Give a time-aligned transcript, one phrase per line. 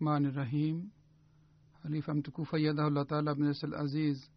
[0.00, 0.90] rahmani rahim
[1.82, 4.30] halifa mtukufu ayadahullah taala bnasl aziz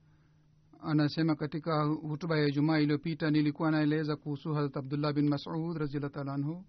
[0.81, 6.33] anasema katika hutuba ya jumaa iliyopita nilikuwa naeleza kuhusu harat abdullah bin masud raziallah taala
[6.33, 6.65] anhu.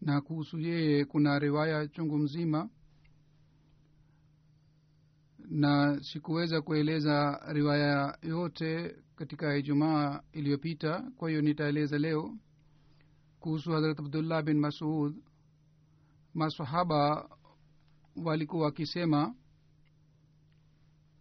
[0.00, 2.70] Na kuhusu yeye kuna riwaya chungu mzima.
[5.48, 12.36] Na sikuweza kueleza riwaya yote katika ijumaa iliyopita kwa hiyo nitaeleza leo
[13.40, 15.14] kuhusu harat abdullah bin masud
[16.34, 17.28] masahaba
[18.24, 19.34] walikuwa wakisema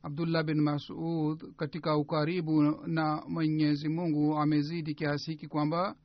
[0.04, 5.96] abdullah bin masud katika ukaribu na mwenyezi mungu amezidi kiasi hiki kwamba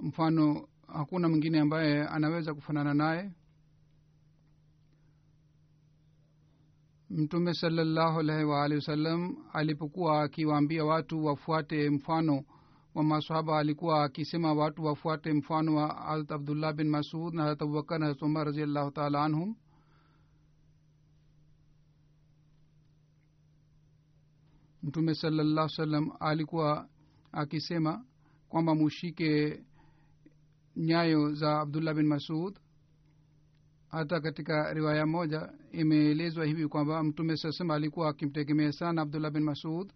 [0.00, 3.32] mfano hakuna mwingine ambaye anaweza kufanana naye.
[7.10, 12.44] Mtume salallahu alaihi waalihi wasallam alipokuwa akiwaambia watu wafuate mfano
[12.98, 17.98] wa masahaba alikuwa akisema watu wafuate mfano wa harat abdullah bin masud na harat abubakar
[17.98, 19.54] na harat umar raziallahu taala anhum.
[24.82, 26.88] Mtume salallahu salam alikuwa
[27.32, 28.04] akisema
[28.48, 29.62] kwamba mushike
[30.76, 32.58] nyayo za abdullah bin masud.
[33.88, 39.42] Hata katika riwaya moja imeelezwa hivi kwamba mtume saa sema alikuwa akimtegemea sana abdullah bin
[39.42, 39.92] masud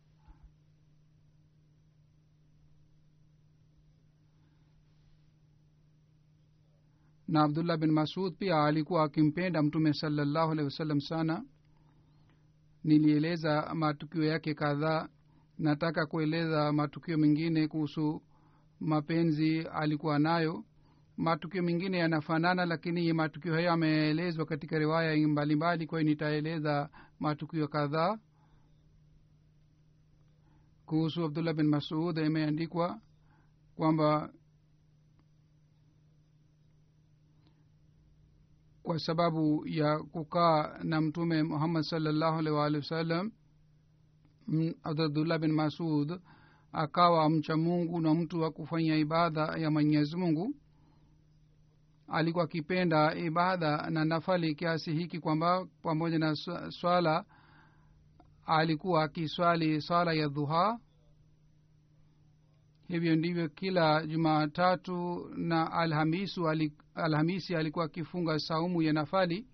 [7.33, 11.45] na abdullah bin masud pia alikuwa akimpenda mtume salallahu alehi wasallam sana.
[12.85, 15.09] Nilieleza matukio yake kadhaa
[15.59, 18.23] nataka kueleza matukio mengine kuhusu
[18.81, 20.65] mapenzi alikuwa nayo.
[21.17, 26.91] Matukio mengine yanafanana lakini matukio hayo yameelezwa katika riwaya mbalimbali kwa hiyo nitaeleza
[27.21, 28.19] matukio kadhaa.
[30.87, 33.01] Kuhusu abdullah bin masud imeandikwa
[33.77, 34.33] kwamba
[38.83, 43.33] kwa sababu ya kukaa na mtume muhammad salllahu alih waalihi wasallam
[44.83, 46.21] abdullah bin masud
[46.73, 50.55] akawa mcha mungu na mtu wa kufanya ibada ya mwenyezi mungu.
[52.09, 56.37] Alikuwa akipenda ibada na nafali kiasi hiki kwamba pamoja na
[56.71, 57.25] swala
[58.47, 60.79] alikuwa akiswali swala ya dhuha.
[62.89, 66.49] Hivyo ndivyo kila jumatatu na alhamisu
[66.95, 69.47] alhamisi alikuwa akifunga saumu ya nafali.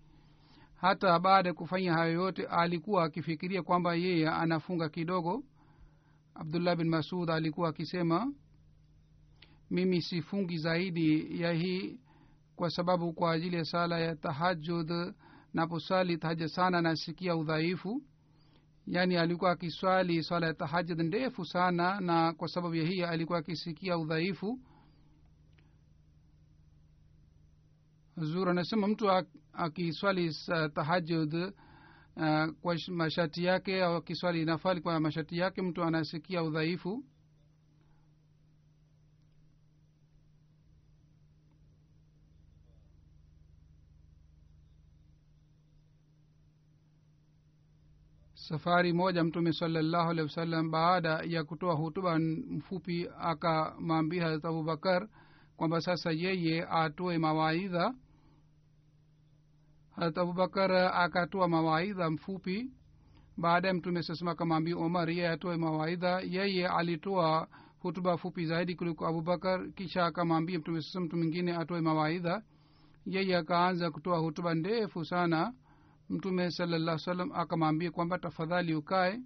[0.75, 5.43] Hata baada ya kufanya hayo yote alikuwa akifikiria kwamba yeye anafunga kidogo.
[6.35, 8.33] Abdullah bin masud alikuwa akisema
[9.71, 11.99] mimi sifungi zaidi ya hii
[12.55, 14.91] kwa sababu kwa ajili ya sala ya tahajud
[15.53, 18.01] naposali tahaja sana nasikia udhaifu.
[18.87, 23.97] Yaani alikuwa akiswali swala ya tahajud ndefu sana na kwa sababu ya hii alikuwa akisikia
[23.97, 24.59] udhaifu
[28.19, 29.11] zur anasema mtu
[29.53, 30.35] akiswali
[30.73, 31.51] tahajud uh,
[32.61, 37.03] kwa mashati yake au akiswali nafali kwa mashati yake mtu anasikia udhaifu.
[48.33, 52.19] Safari moja mtume salallahu alehi wasallam baada ya kutoa hutuba
[52.49, 55.07] mfupi akamwambia harat abubakar
[55.57, 57.93] kwamba sasa yeye atoe mawaidha
[59.99, 62.71] harat abubakar akatoa mawaidha mfupi.
[63.37, 66.21] Baadaye mtume sasema akamwambia omar yeye atoe mawaidha.
[66.21, 67.47] Yeye alitoa
[67.79, 72.43] hutuba fupi zaidi kuliko abubakar kisha akamwambia mtume sasa mtu mwingine atoe mawaidha.
[73.05, 75.53] Yeye akaanza kutoa hutuba ndefu sana.
[76.09, 79.19] Mtume salallah salam akamwambia kwamba tafadhali ukae.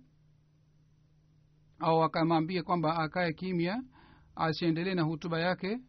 [1.80, 3.84] Au akamwambia kwamba akae kimya
[4.36, 5.80] asiendelee na hutuba yake.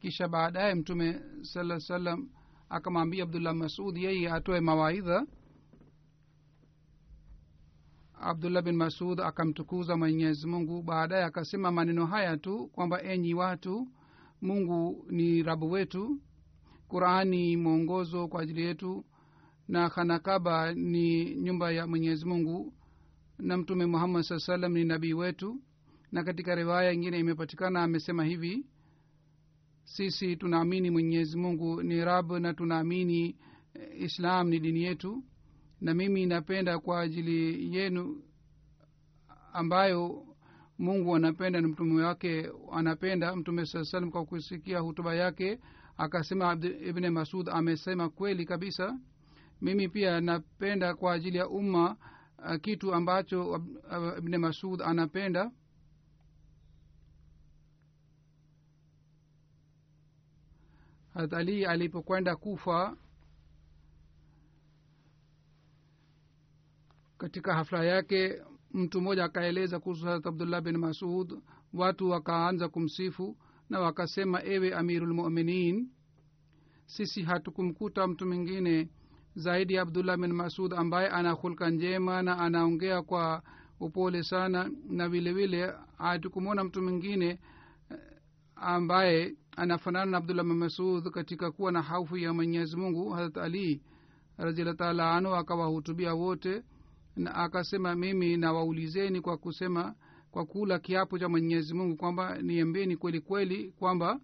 [0.00, 2.28] Kisha baadaye mtume sala salam
[2.70, 5.26] akamwambia abdullah masud yeye atoe mawaidha.
[8.20, 10.82] Abdullah bin masud akamtukuza mwenyezi mungu.
[10.82, 13.88] Baadaye akasema maneno haya tu kwamba enyi watu
[14.42, 16.20] mungu ni rabu wetu
[16.88, 19.04] qurani mwongozo kwa ajili yetu
[19.68, 22.72] na khanakaba ni nyumba ya mwenyezi mungu
[23.38, 25.60] na mtume muhammad saa salam ni nabii wetu.
[26.12, 28.66] Na katika riwaya ingine imepatikana amesema hivi
[29.90, 33.36] sisi tunaamini mwenyezi mungu ni rab na tunaamini
[33.98, 35.24] islam ni dini yetu.
[35.80, 38.22] Na mimi napenda kwa ajili yenu
[39.52, 40.26] ambayo
[40.78, 43.36] mungu anapenda na mtume wake anapenda.
[43.36, 45.58] Mtume saa salam kwa kusikia hutuba yake
[45.96, 46.58] akasema
[46.88, 48.98] ibne masud amesema kweli kabisa.
[49.60, 51.96] Mimi pia napenda kwa ajili ya umma
[52.38, 53.62] uh, kitu ambacho
[54.18, 55.50] ibne masud anapenda
[61.32, 62.96] ali alipokwenda kufa
[67.18, 71.38] katika hafla yake mtu mmoja akaeleza kuhusu harat abdullah bin masud.
[71.74, 73.36] Watu wakaanza kumsifu
[73.70, 75.88] na wakasema ewe amirulmuminin
[76.86, 78.88] sisi hatukumkuta mtu mwingine
[79.34, 83.42] zaidi ya abdullah bin masud ambaye ana hulka njema na anaongea kwa
[83.80, 87.38] upole sana na vile vile hatukumwona mtu mwingine
[88.56, 93.82] ambaye anafanana na abdullah bin masud katika kuwa na haufu ya mwenyezi mungu harat ali
[94.36, 96.62] raziallah taala anhu akawahutubia wote
[97.16, 99.94] na akasema mimi nawaulizeni kwa kusema
[100.30, 104.20] kwa kula kiapo cha mwenyezi mungu kwamba niembeni kweli kweli kwamba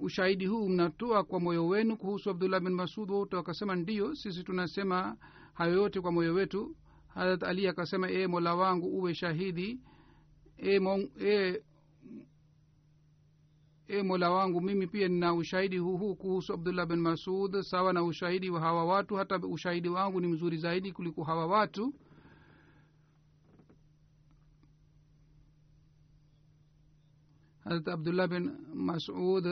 [0.00, 3.10] ushahidi huu mnatoa kwa moyo wenu kuhusu abdullah bin masud.
[3.10, 5.16] Wote wakasema ndiyo sisi tunasema
[5.54, 6.76] hayo yote kwa moyo wetu.
[7.08, 9.80] Harat ali akasema e mola wangu uwe shahidi
[10.56, 11.62] e, mong, e,
[13.92, 18.02] e mola wangu mimi pia nina ushahidi huu huu kuhusu abdullah bin masud sawa na
[18.04, 19.14] ushahidi wa hawa watu.
[19.16, 21.94] Hata ushahidi wangu ni mzuri zaidi kuliko hawa watu.
[27.64, 28.44] Harat abdullah bin
[28.74, 29.46] masud.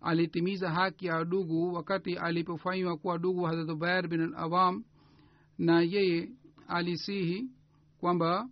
[0.00, 4.84] Alitimiza haki ya dugu wakati alipofanywa kuwa dugu harat ubair bin awam
[5.58, 6.32] na yeye
[6.74, 7.48] alisihi
[8.00, 8.48] kwamba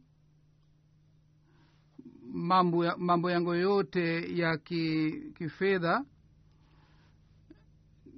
[2.33, 6.05] mambo, ya, mambo yangu yote ya ki, kifedha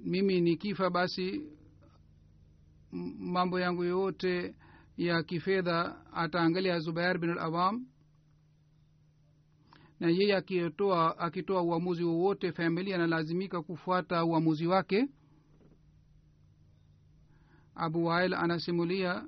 [0.03, 1.41] mimi nikifa basi
[3.19, 4.55] mambo yangu yote
[4.97, 7.85] ya kifedha ataangalia zubair bin alawam
[9.99, 15.07] na yeye akitoa akitoa uamuzi wowote familia analazimika kufuata uamuzi wake.
[17.75, 19.23] Abu wail anasimulia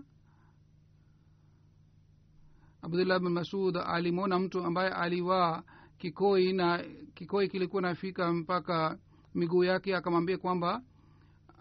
[2.88, 5.64] abdullah bin masud alimwona mtu ambaye alivaa
[5.98, 9.00] kikoi na kikoi kilikuwa nafika mpaka
[9.36, 10.82] miguu yake akamwambia kwamba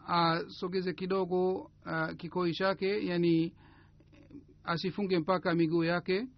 [0.06, 3.54] asogeze kidogo a, kikoi chake yani
[4.64, 6.28] asifunge mpaka miguu yake.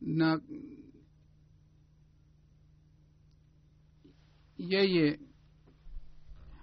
[0.00, 0.40] Na
[4.58, 5.20] yeye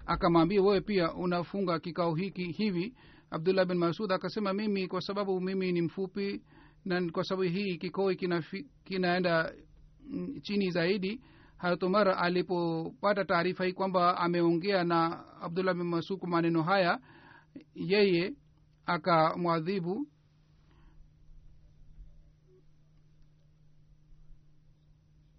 [0.05, 2.95] akamwambia wewe pia unafunga kikao hiki hivi
[3.31, 6.41] abdullah bin masud akasema mimi kwa sababu mimi ni mfupi
[6.85, 8.43] na kwa sababu hii kikoi kina,
[8.83, 9.53] kinaenda
[10.41, 11.21] chini zaidi
[11.57, 16.99] hatumara alipopata taarifa hii kwamba ameongea na abdullah bin masud kwa maneno haya
[17.75, 18.33] yeye
[18.85, 20.07] akamwadhibu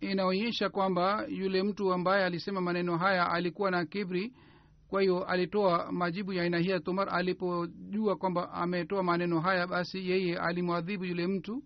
[0.01, 4.33] inaonyesha kwamba yule mtu ambaye alisema maneno haya alikuwa na kibri
[4.91, 10.39] kwa hiyo alitoa majibu ya aina hii tumar alipojua kwamba ametoa maneno haya basi yeye
[10.39, 11.63] alimwadhibu yule mtu.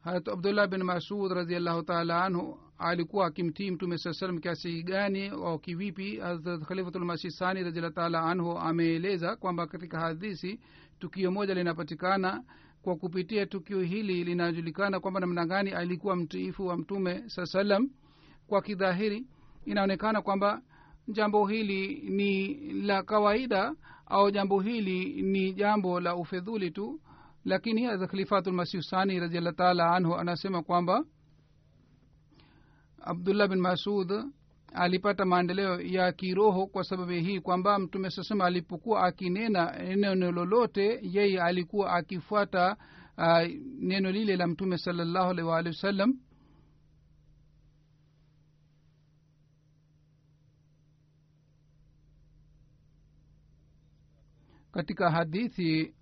[0.00, 5.58] Harat abdullah bin masud raziallahu taala anhu alikuwa akimtii mtume saa salam kiasi gani au
[5.58, 6.16] kivipi?
[6.20, 10.60] Harat khalifatulmasih sani raziallahu taala anhu ameeleza kwamba katika hadisi
[10.98, 12.44] tukio moja linapatikana
[12.82, 17.90] kwa kupitia tukio hili linajulikana kwamba namna gani alikuwa mtiifu wa mtume saa salam
[18.46, 19.26] kwa kidhahiri
[19.70, 20.62] inaonekana kwamba
[21.08, 23.74] jambo hili ni la kawaida
[24.06, 27.00] au jambo hili ni jambo la ufedhuli tu.
[27.44, 31.04] Lakini khalifatulmasihu sani raziallah taala anhu anasema kwamba
[33.02, 34.12] abdullah bin masud
[34.74, 41.42] alipata maendeleo ya kiroho kwa sababu hii kwamba mtume sasema alipokuwa akinena neno lolote yeye
[41.42, 42.76] alikuwa akifuata
[43.18, 43.48] uh,
[43.80, 46.14] neno lile la mtume salallahu alaihi waalihi wasallam
[54.78, 55.94] katika hadithi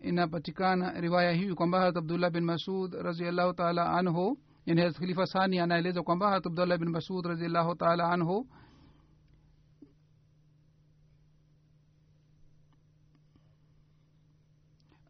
[0.00, 5.58] inapatikana riwaya hii kwamba harat abdullah bin masud raziallahu taala anhu yani harat khalifa sani
[5.58, 8.46] anaeleza kwamba harat abdullah bin masud raziallahu taala anhu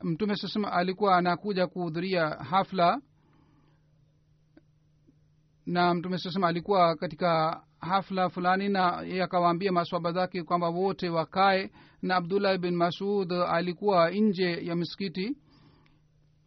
[0.03, 3.01] mtume sasema alikuwa anakuja kuhudhuria hafla
[5.67, 11.71] na mtume sasema alikuwa katika hafla fulani na yakawaambia maswaba zake kwamba wote wakae
[12.03, 15.37] na abdullah bin masud alikuwa nje ya misikiti.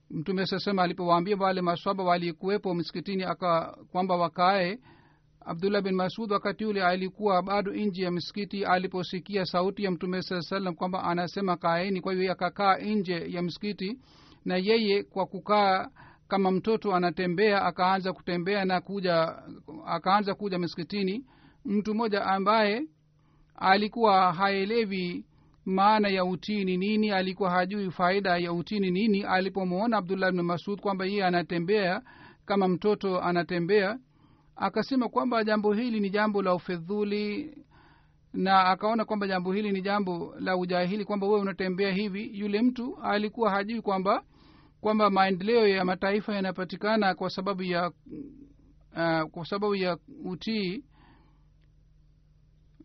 [0.10, 4.80] Mtume sasema alipowaambia wale maswaba walikuwepo msikitini aka kwamba wakae
[5.46, 10.42] abdullah bin masud wakati ule alikuwa bado nje ya misikiti aliposikia sauti ya mtume saa
[10.42, 12.02] salam kwamba anasema kaeni.
[12.02, 14.00] Kwa hiyo akakaa nje ya msikiti
[14.46, 15.88] na yeye kwa kukaa
[16.32, 19.36] kama mtoto anatembea akaanza kutembea na kuja
[19.86, 21.26] akaanza kuja miskitini
[21.66, 22.88] mtu mmoja ambaye
[23.56, 25.26] alikuwa haelewi
[25.66, 30.42] maana ya utii ni nini alikuwa hajui faida ya utii ni nini alipomwona abdullah bni
[30.42, 32.02] masud kwamba yeye anatembea
[32.46, 34.00] kama mtoto anatembea
[34.56, 37.58] akasema kwamba jambo hili ni jambo la ufedhuli
[38.34, 42.40] na akaona kwamba jambo hili ni jambo la ujahili kwamba wewe unatembea hivi.
[42.40, 44.24] Yule mtu alikuwa hajui kwamba
[44.82, 50.84] kwamba maendeleo ya mataifa yanapatikana kwa sababu ya uh, kwa sababu ya utii.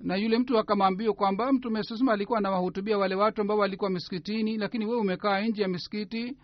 [0.00, 4.86] Na yule mtu akamwambia kwamba mtume sasema alikuwa anawahutubia wale watu ambao walikuwa misikitini lakini
[4.86, 6.36] wewe umekaa nje ya misikiti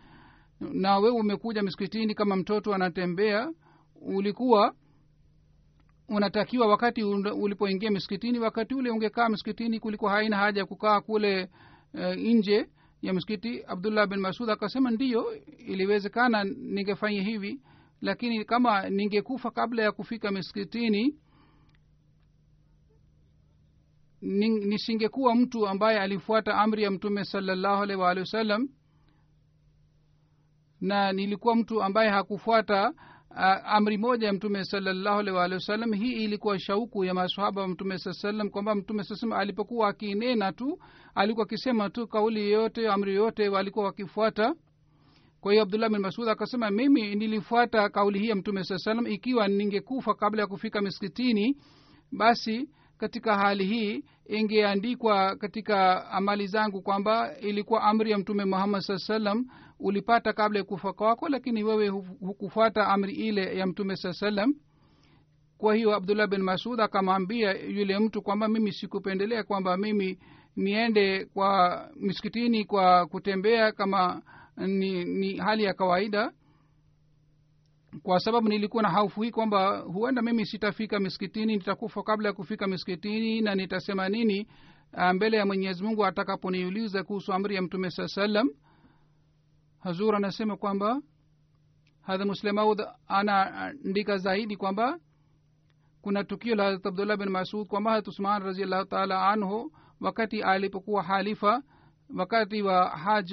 [0.61, 3.53] na wewe umekuja misikitini kama mtoto anatembea.
[3.95, 4.75] Ulikuwa
[6.09, 11.49] unatakiwa wakati ulipoingia misikitini wakati ule ungekaa misikitini kulikuwa haina haja ya kukaa kule
[11.95, 12.69] uh, nje
[13.03, 17.61] ya msikiti abdullah bin masud akasema ndiyo iliwezekana ningefanya hivi
[18.01, 21.19] lakini kama ningekufa kabla ya kufika misikitini
[24.21, 28.69] nisingekuwa mtu ambaye alifuata amri ya mtume salallahu alaihi waalihi wasallam
[30.81, 32.93] na nilikuwa mtu ambaye hakufuata
[33.65, 38.51] amri moja ya mtume salallahu wasalam hii ilikuwa shauku ya masahaba wa mtume saa salam
[38.51, 40.79] kwamba mtume saa salam alipokuwa akinena tu
[41.15, 44.55] alikuwa akisema tu kauli yoyote amri yoyote walikuwa wakifuata.
[45.41, 49.49] Kwa hiyo abdullah bin masud akasema mimi nilifuata kauli hii ya mtume saa salam ikiwa
[49.49, 51.57] ningekufa kabla ya kufika miskitini
[52.13, 58.99] basi katika hali hii ingeandikwa katika amali zangu kwamba ilikuwa amri ya mtume muhammad saa
[58.99, 59.47] salam
[59.83, 61.89] ulipata kabla ya kufa kwako lakini wewe
[62.21, 64.55] hukufuata amri ile ya mtume saa salam
[65.59, 70.19] kwa hiyo abdullah bin masud akamwambia yule mtu kwamba mimi sikupendelea kwamba mimi
[70.57, 74.23] niende kwa miskitini kwa kutembea kama
[74.57, 76.33] ni, ni hali ya kawaida
[78.03, 82.67] kwa sababu nilikuwa na haufu hii kwamba huenda mimi sitafika miskitini nitakufa kabla ya kufika
[82.67, 84.49] miskitini na nitasema nini
[85.15, 88.49] mbele ya mwenyezi mungu atakaponiuliza kuhusu amri ya mtume saa salam
[89.83, 91.03] hazur anasema kwamba
[92.01, 94.99] hadha muslemaud anaandika zaidi kwamba
[96.03, 101.03] kuna tukio la harat abdullah bin masud kwamba harat usman raziallahu taala anhu wakati alipokuwa
[101.03, 101.63] halifa
[102.17, 103.33] wakati wa haj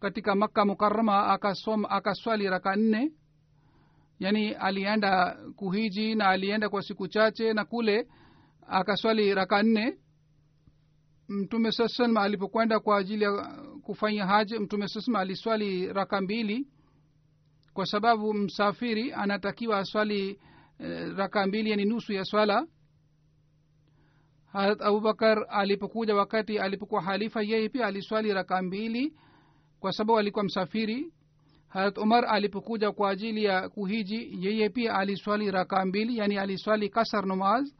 [0.00, 3.12] katika makka mukarama akasom akaswali raka nne.
[4.18, 8.08] Yaani alienda kuhiji na alienda kwa siku chache na kule
[8.68, 9.98] akaswali raka nne
[11.28, 13.32] mtume saa alipokwenda kwa ajili ya
[13.82, 16.66] kufanya haji mtume saa aliswali raka mbili
[17.74, 20.40] kwa sababu msafiri anatakiwa aswali
[20.78, 22.66] e, raka mbili yani nusu ya swala.
[24.52, 29.14] Harat abubakar alipokuja wakati alipokuwa halifa yeye pia aliswali raka mbili
[29.80, 31.12] kwa sababu alikuwa msafiri.
[31.68, 37.26] Harat umar alipokuja kwa ajili ya kuhiji yeye pia aliswali raka mbili yani aliswali kasar
[37.26, 37.72] namaz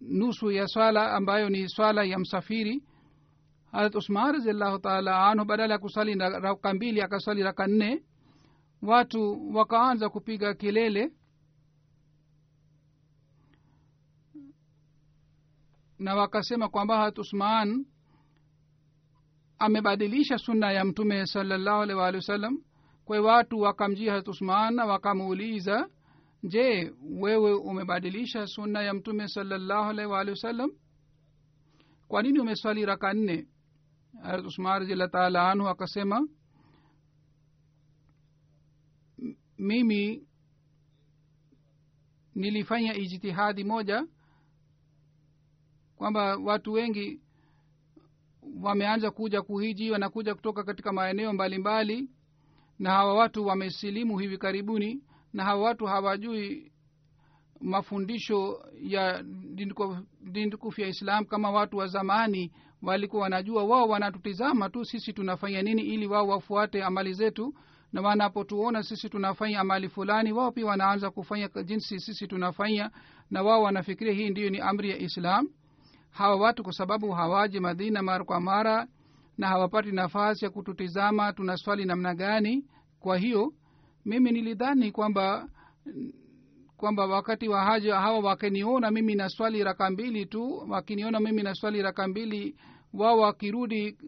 [0.00, 2.82] nusu ya swala ambayo ni swala ya msafiri.
[3.72, 8.02] Harat usman raziallahu taala anhu badala ya kusali raka mbili akasali raka nne
[8.82, 11.12] watu wakaanza kupiga kelele.
[15.98, 17.86] Na wakasema kwamba harat usman
[19.58, 22.58] amebadilisha sunna ya mtume salallahu alih waalihi wasallam
[23.04, 25.88] kwa hiyo watu wakamjia harat usman na wakamuuliza
[26.42, 30.70] je wewe umebadilisha sunna ya mtume salallahu alaihi waalihi wasallam?
[32.08, 33.46] Kwa nini umeswali raka nne?
[34.22, 36.28] Harat usman raziallah taala anhu akasema
[39.58, 40.26] mimi
[42.34, 44.06] nilifanya ijtihadi moja
[45.96, 47.20] kwamba watu wengi
[48.62, 52.10] wameanza kuja kuhiji wanakuja kutoka katika maeneo mbalimbali mbali,
[52.78, 56.72] na hawa watu wamesilimu hivi karibuni na hawa watu hawajui
[57.60, 59.24] mafundisho ya
[60.50, 63.64] tukufu ya islam kama watu wa zamani walikuwa wanajua.
[63.64, 67.54] Wao wanatutizama tu sisi tunafanya nini ili wao wafuate amali zetu
[67.92, 72.90] na wanapotuona sisi tunafanya amali fulani wao pia wanaanza kufanya jinsi sisi tunafanya
[73.30, 75.48] na wao wanafikiria hii ndiyo ni amri ya islam.
[76.10, 78.86] Hawa watu kwa sababu hawaji madina mara kwa mara
[79.38, 82.64] na hawapati nafasi ya kututizama tunaswali namna gani.
[83.00, 83.52] Kwa hiyo
[84.04, 85.48] mimi nilidhani kwamba
[86.76, 92.08] kwamba wakati wa haja hawa wakiniona mimi naswali raka mbili tu wakiniona mimi naswali raka
[92.08, 92.56] mbili
[92.92, 93.98] wao wakirudi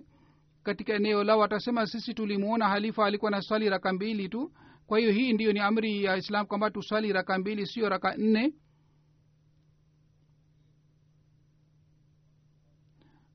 [0.62, 4.52] katika eneo lao watasema sisi tulimwona halifa alikuwa na swali raka mbili tu.
[4.86, 8.54] Kwa hiyo hii ndiyo ni amri ya islam kwamba tuswali raka mbili sio raka nne.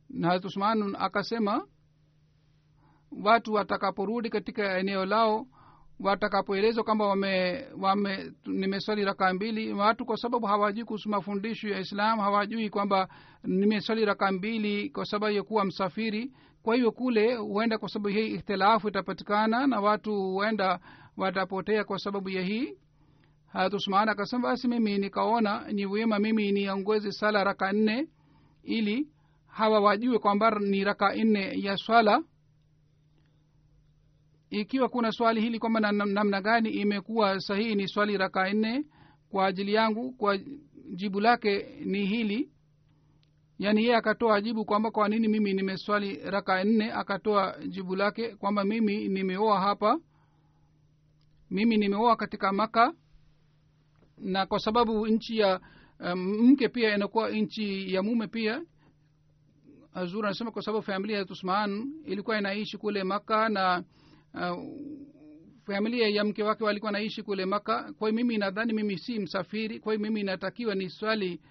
[0.10, 1.68] Na Hazrat usman akasema
[3.24, 5.48] watu watakaporudi katika eneo lao
[6.00, 9.74] watakapoelezwa kwamba wame, wame nimeswali raka mbili.
[9.74, 13.08] Watu kwa sababu hawajui kuhusu mafundisho ya islam hawajui kwamba
[13.44, 16.32] nimeswali raka mbili kwa sababu ya kuwa msafiri.
[16.64, 20.80] Kwa hiyo kule huenda kwa sababu hii ikhtilafu itapatikana na watu huenda
[21.18, 22.78] watapotea kwa sababu ya hii.
[23.48, 23.74] Harat
[24.10, 28.08] akasema basi mimi nikaona ni wema mimi niongoze sala raka nne
[28.64, 29.08] ili
[29.48, 32.22] hawa wajue kwamba ni raka nne ya swala
[34.50, 38.86] ikiwa kuna swali hili kwamba na- na gani imekuwa sahihi ni swali raka nne
[39.30, 40.38] kwa ajili yangu kwa
[40.96, 42.50] jibu lake ni hili.
[43.60, 48.64] Yaani yeye akatoa jibu kwamba kwa nini mimi nimeswali raka nne akatoa jibu lake kwamba
[48.64, 50.00] mimi nimeoa hapa.
[51.52, 52.94] Mimi nimeoa katika maka
[54.18, 55.60] na kwa sababu nchi ya
[56.00, 56.20] um,
[56.52, 58.62] mke pia inakuwa nchi ya mume pia.
[59.94, 63.84] Azur anasema kwa sababu familia ya tusman ilikuwa inaishi kule maka na
[64.36, 64.64] uh,
[65.66, 67.94] familia ya mke wake walikuwa naishi kule maka.
[67.94, 69.80] Kwa mimi nadhani mimi si msafiri.
[69.80, 71.42] Kwa mimi inatakiwa ni swali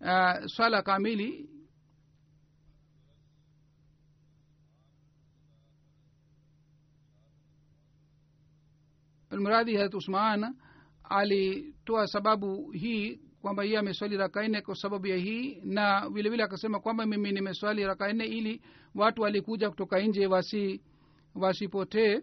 [0.00, 1.48] uh, swala kamili.
[9.30, 10.54] Mradhi harat usman
[11.04, 16.42] alitoa sababu hii kwamba yeye ameswali raka nne kwa sababu ya hii na vile vile
[16.42, 18.62] akasema kwamba mimi nimeswali raka nne ili
[18.94, 20.80] watu walikuja kutoka nje wasi
[21.40, 22.20] wasipotee.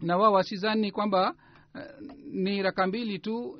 [0.00, 1.34] Na wao wasizani kwamba
[1.74, 1.80] uh,
[2.32, 3.58] ni raka mbili tu.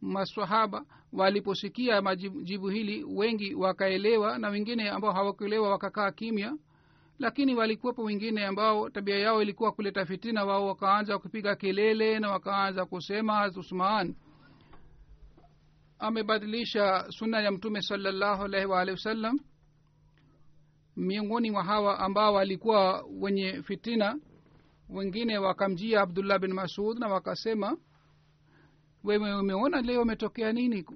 [0.00, 6.56] Masahaba waliposikia majibu hili wengi wakaelewa na wengine ambao hawakuelewa wakakaa kimya.
[7.18, 12.86] Lakini walikuwepo wengine ambao tabia yao ilikuwa kuleta fitina wao wakaanza kupiga kelele na wakaanza
[12.86, 14.14] kusema usman
[15.98, 19.38] amebadilisha sunna ya mtume salallahu alaihi waalihi wasallam
[20.96, 24.18] miongoni mwa hawa ambao walikuwa wenye fitina
[24.88, 27.76] wengine wakamjia abdullah bin masud na wakasema
[29.04, 30.86] wewe umeona leo umetokea nini?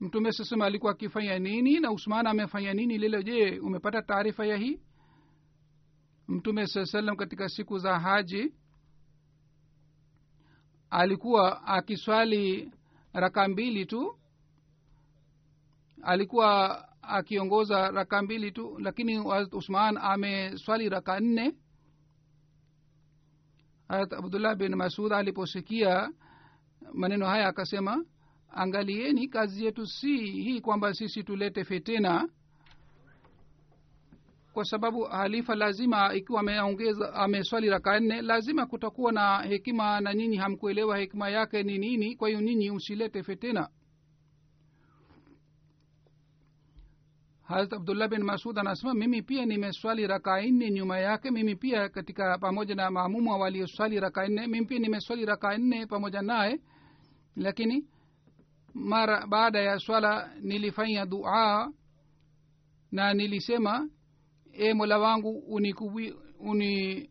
[0.00, 4.80] Mtume sasema alikuwa akifanya nini na usman amefanya nini lilo je umepata taarifa ya hii?
[6.28, 8.52] Mtume saa salam katika siku za haji
[10.90, 12.72] alikuwa akiswali
[13.12, 14.18] raka mbili tu.
[16.02, 19.18] Alikuwa akiongoza raka mbili tu lakini
[19.52, 21.54] usman ameswali raka nne.
[23.88, 26.10] Harat abdullah bin masud aliposikia
[26.92, 28.04] maneno haya akasema
[28.50, 32.28] angalieni kazi yetu si hii kwamba sisi tulete fitina
[34.52, 40.36] kwa sababu halifa lazima ikiwa ameongeza ameswali raka nne lazima kutakuwa na hekima na nyinyi
[40.36, 43.68] hamkuelewa hekima yake ni nini kwa hiyo nyinyi usilete fitina
[47.44, 51.30] harat abdullah bin masud anasema mimi pia nimeswali raka nne nyuma yake.
[51.30, 54.46] Mimi pia katika pamoja na maamuma walioswali raka nne.
[54.46, 56.60] Mimi pia nimeswali raka nne pamoja naye.
[57.36, 57.86] Lakini
[58.74, 61.72] mara baada ya swala nilifanya dua
[62.92, 63.88] na nilisema
[64.52, 67.10] e mola wangu unikubi, uni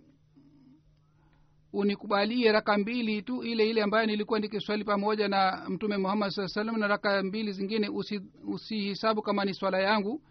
[1.73, 6.77] unikubalie raka mbili tu ile ile ambayo nilikuwa nikiswali pamoja na mtume muhammad saa salam
[6.79, 7.89] na raka mbili zingine
[8.47, 10.21] usihisabu usi kama ni swala yangu.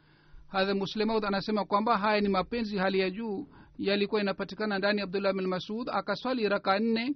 [0.48, 3.46] Hadha muslemaud anasema kwamba haya ni mapenzi hali ya juu
[3.78, 7.14] yalikuwa inapatikana ndani ya abdullah bin masud akaswali raka nne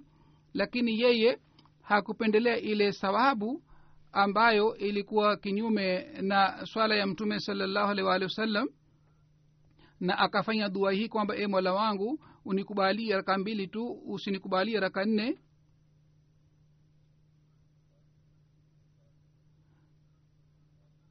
[0.53, 1.39] lakini yeye
[1.81, 3.61] hakupendelea ile sababu
[4.11, 8.67] ambayo ilikuwa kinyume na swala ya mtume salallahu alaihi waalihi wasallam
[9.99, 15.37] na akafanya dua hii kwamba e mola wangu unikubalie raka mbili tu usinikubalie raka nne.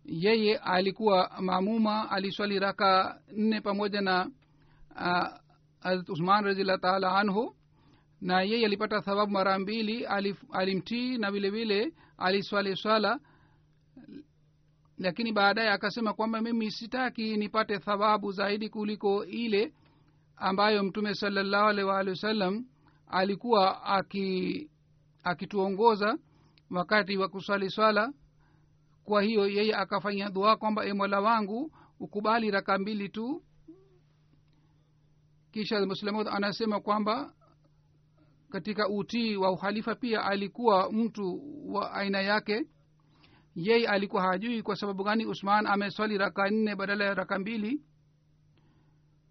[0.05, 4.31] Yeye alikuwa mamuma aliswali raka nne pamoja na
[5.85, 7.57] uh, usman raziallah taala anhu.
[8.21, 10.07] Na yeye alipata thababu mara mbili
[10.53, 13.21] alimtii na vile vile aliswali swala.
[14.99, 19.73] Lakini baadaye akasema kwamba mimi sitaki nipate thababu zaidi kuliko ile
[20.37, 22.65] ambayo mtume salallahu alaihi waalihi wasallam
[23.07, 24.71] alikuwa aki
[25.25, 26.19] akituongoza
[26.71, 28.13] wakati wa kuswali swala.
[29.05, 33.43] Kwa hiyo yeye akafanya dua kwamba e wangu ukubali raka mbili tu.
[35.53, 37.33] Kisha muslimud anasema kwamba
[38.51, 41.41] katika utii wa uhalifa pia alikuwa mtu
[41.75, 42.67] wa aina yake.
[43.55, 47.83] Yeye alikuwa hajui kwa sababu gani usman ameswali raka nne badala ya raka mbili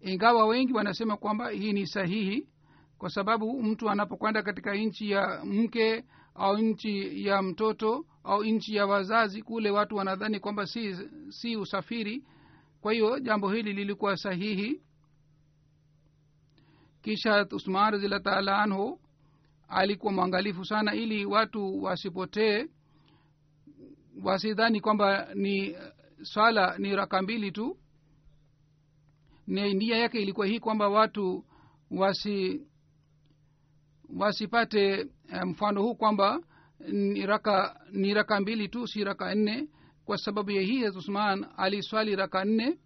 [0.06, 2.48] ingawa wengi wanasema kwamba hii ni sahihi
[2.98, 8.86] kwa sababu mtu anapokwenda katika nchi ya mke au nchi ya mtoto au nchi ya
[8.86, 10.96] wazazi kule watu wanadhani kwamba si,
[11.28, 12.24] si usafiri.
[12.80, 14.80] Kwa hiyo jambo hili lilikuwa sahihi.
[17.02, 19.00] Kisha usman razila anhu
[19.68, 22.66] alikuwa mwangalifu sana ili watu wasipotee.
[24.24, 25.76] Wasidhani kwamba ni
[26.22, 27.76] swala ni raka mbili tu
[29.46, 31.44] ni nia yake ilikuwa hii kwamba watu
[31.90, 32.66] wasi
[34.16, 35.06] wasipate
[35.44, 36.40] mfano huu kwamba
[36.92, 39.68] ni raka ni raka mbili tu si raka nne.
[40.04, 42.78] Kwa sababu ya hii usman aliswali raka nne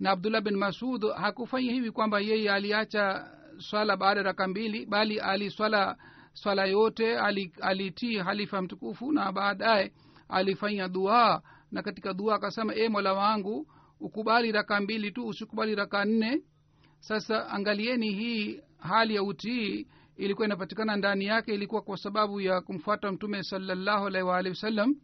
[0.00, 5.20] na abdullah bin masud hakufanya hivi kwamba yeye aliacha swala baada ya raka mbili bali
[5.20, 5.96] aliswala
[6.32, 7.18] swala yote
[7.60, 9.92] alitii halifa mtukufu na baadaye
[10.28, 11.42] alifanya dua.
[11.72, 13.66] Na katika dua akasema e mola wangu
[14.00, 16.42] ukubali raka mbili tu usikubali raka nne.
[17.00, 23.12] Sasa angalieni hii hali ya utii ilikuwa inapatikana ndani yake ilikuwa kwa sababu ya kumfuata
[23.12, 24.94] mtume salallahu alaihi waalihi wasallam.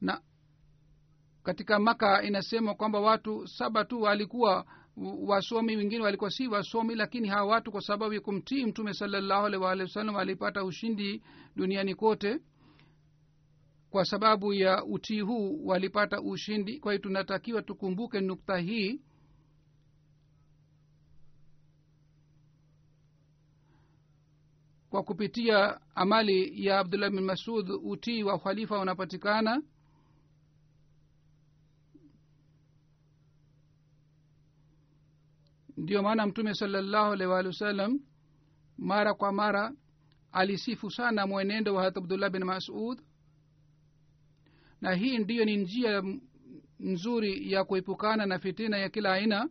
[0.00, 0.22] Na
[1.42, 4.66] katika maka inasema kwamba watu saba tu walikuwa
[5.26, 9.64] wasomi wengine walikuwa si wasomi lakini hawa watu kwa sababu ya kumtii mtume salallahu alaihi
[9.64, 11.22] waalihi wasallam walipata ushindi
[11.56, 12.40] duniani kote
[13.90, 16.80] kwa sababu ya utii huu walipata ushindi.
[16.80, 19.00] Kwa hiyo tunatakiwa tukumbuke nukta hii.
[24.90, 29.62] Kwa kupitia amali ya abdullah bin masud utii wa ukhalifa unapatikana.
[35.76, 38.00] Ndiyo maana mtume salallahu alaihi waalihi wasallam
[38.78, 39.72] mara kwa mara
[40.32, 43.00] alisifu sana mwenendo wa hat abdullah bin masud
[44.80, 46.02] na hii ndiyo ni njia
[46.80, 49.48] nzuri ya kuepukana na fitina ya kila aina.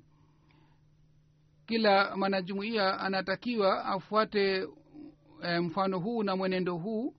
[1.65, 4.67] Kila mwanajumuiya anatakiwa afuate
[5.43, 7.15] e, mfano huu na mwenendo huu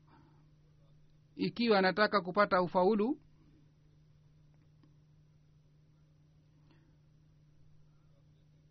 [1.36, 3.18] ikiwa anataka kupata ufaulu.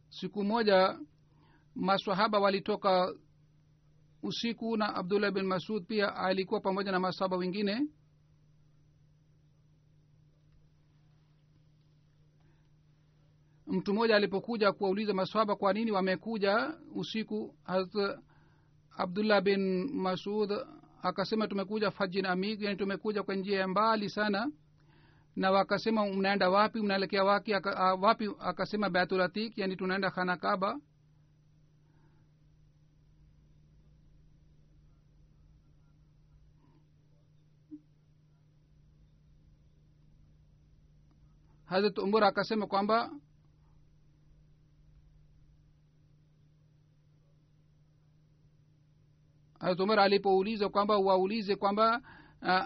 [0.10, 1.00] Siku moja
[1.76, 3.14] maswahaba walitoka
[4.24, 7.88] usiku na abdullah bin masud pia alikuwa pamoja na masahaba wengine
[13.70, 18.20] mtu mmoja alipokuja kuwauliza maswaba kwa nini wamekuja usiku harat
[18.98, 20.52] abdullah bin masud
[21.02, 24.52] akasema tumekuja fajin amig yani tumekuja kwa njia ya mbali sana.
[25.36, 26.80] Na wakasema mnaenda wapi?
[26.82, 27.54] Mnaelekea waki?
[28.02, 28.30] Wapi?
[28.40, 30.80] Akasema baitulatik yani tunaenda khanakaba
[41.66, 43.12] hazrat umar akasema kwamba
[49.60, 52.02] hazrat umar alipouliza kwamba waulize kwamba
[52.42, 52.66] uh,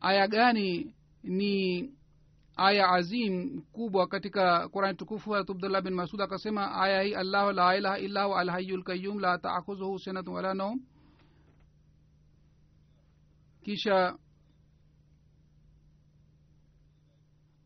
[0.00, 1.90] aya gani ni
[2.56, 5.30] aya azim kubwa katika qurani tukufu?
[5.30, 9.98] Harat abdullah bin masud akasema aya hii allahu la ilaha illa alhayu lqayum la taakhudhuhu
[9.98, 10.80] sinatu wala naum
[13.62, 14.18] kisha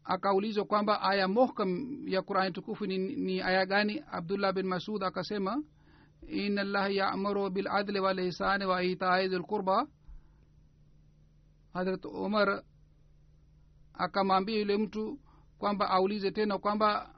[0.04, 4.02] akaulizwa kwamba aya mohkam ya qurani tukufu ni, ni aya gani?
[4.12, 5.62] Abdullah bin masud akasema
[6.28, 8.80] in الله يأمر بالعدل والإحسان wa
[9.26, 9.86] ذي القربى
[11.74, 12.62] hadrat umar
[13.94, 15.18] akamwambia yule mtu
[15.58, 17.14] kwamba aulize tena kwamba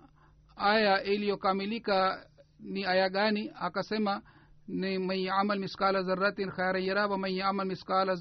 [0.56, 2.26] aya iliyokamilika
[2.60, 3.50] ni aya gani?
[3.54, 4.22] Akasema
[4.68, 8.14] ni man yaamal miskala zaratin khairan yara wa man yaamal miskala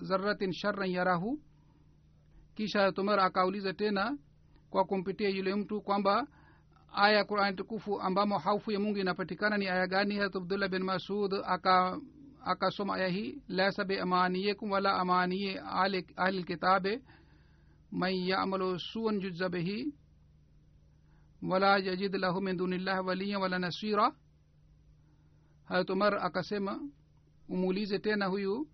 [0.00, 1.38] zaratin sharran yarahu.
[2.54, 4.18] Kisha umar akauliza tena
[4.70, 6.26] kwa kumpitia yule mtu kwamba
[6.96, 10.14] aya ya qurani tukufu ambamo haufu ya mungu inapatikana ni aya gani?
[10.16, 12.00] Harat abdullah bin masud aka
[12.44, 15.60] akasoma aya hii laisa biamaniyekum wala amaniye
[16.16, 17.02] ahli lkitabe
[17.92, 19.92] man yamalu suan juza bihi
[21.42, 24.12] wala yajid lahu min dunillahi waliyan wala nasira.
[25.64, 26.80] Harat umar akasema
[27.48, 28.68] umuulize tena huyu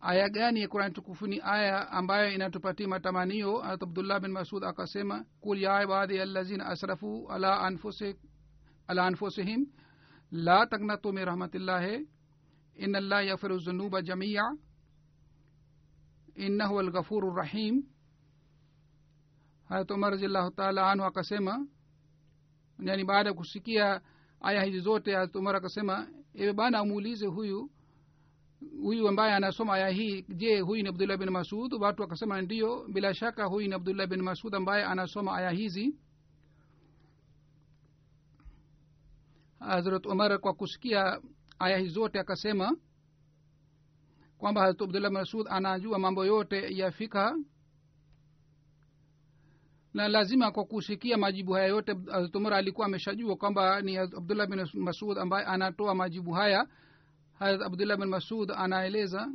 [0.00, 5.24] aya gani ya qurani tukufu ni aya ambayo inatupatia matamanio harat abdullah bin masud akasema
[5.40, 8.16] kul ya ibadi allazina asrafu ala anfusi
[8.86, 9.66] ala anfusihim
[10.30, 12.06] la taknatu min rahmatillahi
[12.74, 14.56] in allah yaghfiru dhunuba jamia
[16.34, 17.82] innahu alghafuru rahim
[19.68, 21.66] harat umar raziallahu taala anhu akasema
[22.78, 24.00] yani baada ya kusikia
[24.40, 27.70] aya hizi zote harat umar akasema ewe bana amuulize huyu
[28.82, 31.72] huyu ambaye anasoma aya hii je huyu ni abdullah bin masud?
[31.74, 32.88] Watu wakasema ndio.
[32.92, 35.98] Bila shaka huyu ni abdullah bin masud ambaye anasoma aya hizi.
[39.58, 41.20] Hazrat umar kwa kusikia
[41.58, 42.76] aya hizi zote akasema
[44.38, 47.36] kwamba hazrat abdullah masud anajua mambo yote ya fikha
[49.94, 54.66] na lazima kwa kusikia majibu haya yote hazrat umar alikuwa ameshajua kwamba ni abdullah bin
[54.74, 56.66] masud ambaye anatoa majibu haya
[57.40, 59.28] harat abdullah bin masud anaeleza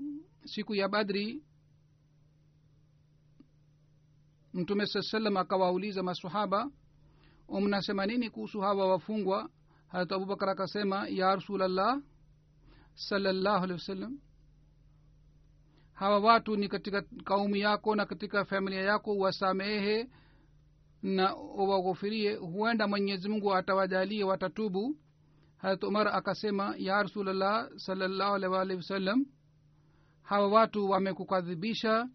[0.46, 1.44] siku ya badri
[4.54, 6.72] mtume saa salam akawauliza masahaba
[7.62, 9.50] mnasema nini kuhusu hawa wafungwa?
[9.88, 12.02] Harat abubakar akasema ya rasulllah
[12.94, 14.20] salallahu alehi wasallam
[15.94, 20.10] hawa watu ni katika kaumu yako na katika familia yako wasamehe
[21.04, 24.98] na waghofirie huenda mwenyezi mungu atawajalie watatubu
[25.58, 29.26] harat umar akasema ya rasulllah salllahu alih waalihi wasallam
[30.22, 32.10] hawa watu wamekukadhibisha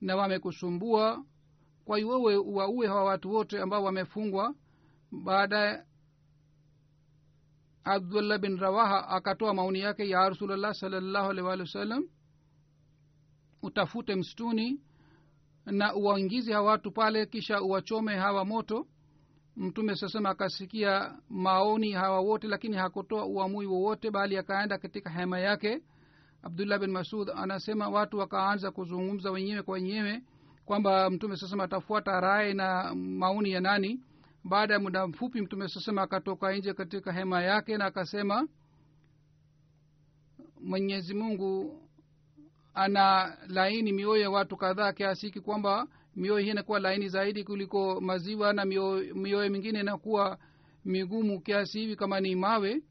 [0.00, 1.24] na wamekusumbua.
[1.84, 4.54] Kwa hiyo wewe uwaue hawa watu wote ambao wamefungwa.
[5.24, 5.84] Baadaye
[7.84, 12.08] abdullah bin rawaha akatoa maoni yake ya rasulllah salllahu alih waalihi wasallam
[13.62, 14.80] utafute msituni
[15.66, 18.86] na uwaingize hawa watu pale kisha uwachome hawa moto
[19.60, 25.82] mtume sasema akasikia maoni hawa wote lakini hakutoa uamui wowote bali akaenda katika hema yake.
[26.42, 30.22] Abdullah bin masud anasema watu wakaanza kuzungumza wenyewe kwa wenyewe
[30.64, 34.00] kwamba mtume sasema atafuata raye na maoni ya nani.
[34.44, 38.48] Baada ya muda mfupi mtume sasema akatoka nje katika hema yake na akasema
[40.60, 41.80] mwenyezi mungu
[42.74, 45.86] ana laini mioyo ya watu kadhaa kiasi hiki kwamba
[46.20, 50.38] mioyo hii inakuwa laini zaidi kuliko maziwa na mioyo mingine inakuwa
[50.84, 52.82] migumu kiasi hivi kama ni mawe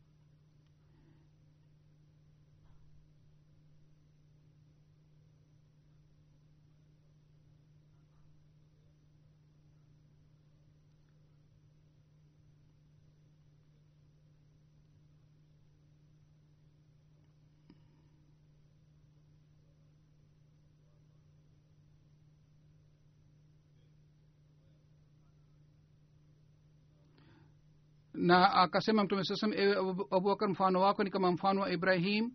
[28.30, 29.76] na akasema mtume saa salam ewe
[30.12, 32.32] abubakar mfano wako ni kama mfano wa ibrahim.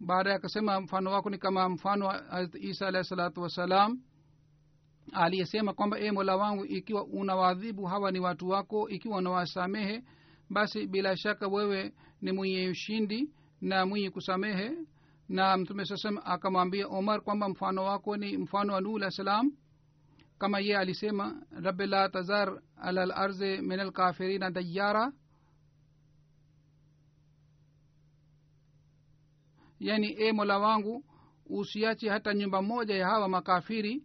[0.00, 2.22] Baadaye akasema mfano wako ni kama mfano wa
[2.60, 4.00] isa alahi salatu wassalam
[5.12, 10.02] aliyesema kwamba e mola wangu ikiwa unawaadhibu hawa ni watu wako ikiwa unawasamehe
[10.50, 13.30] basi bila shaka wewe ni mwenye ushindi
[13.60, 14.72] na mwenye kusamehe.
[15.28, 19.52] Na mtume saa akamwambia omar kwamba mfano wako ni mfano wa nuhu alah salam
[20.38, 25.12] kama ye alisema rabi la tazar ala larzi min alkafirina dayara
[29.84, 31.04] yani e mola wangu
[31.46, 34.02] usiache hata nyumba moja ya hawa makafiri.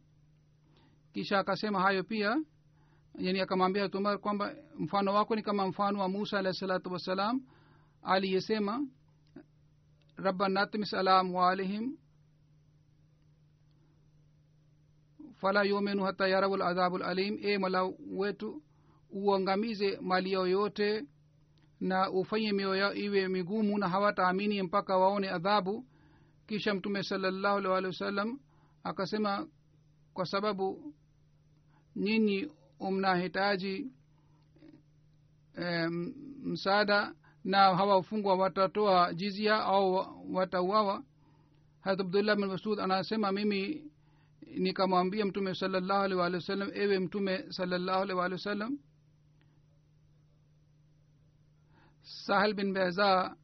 [1.13, 2.41] Kisha akasema hayo pia.
[3.15, 7.41] Yani akamwambia tumar kwamba mfano wako ni kama mfano wa musa alahi salatu wassalam
[8.03, 8.87] aliyesema
[10.15, 11.97] rabbana tmis ala amwalihim
[15.35, 18.63] fala yuminu hata yarau ladhabu lalim e mola wetu
[19.11, 21.05] uangamize mali yao yote
[21.79, 25.85] na ufanye mioyo yao iwe migumu na hawataamini mpaka waone adhabu.
[26.47, 28.39] Kisha mtume salallahu alih walihi wasallam
[28.83, 29.47] akasema
[30.13, 30.93] kwa sababu
[31.95, 32.51] nyinyi
[32.91, 33.91] mnahitaji
[35.57, 35.87] e,
[36.43, 37.13] msaada
[37.43, 41.03] na hawa wafungwa watatoa jizia au watauawa.
[41.81, 43.91] Harat abdullah bin masud anasema mimi
[44.57, 48.79] nikamwambia mtume salallahu alih walih wasallam ewe mtume salallahu alih walih wasallam
[52.09, 53.35] sahel bin beza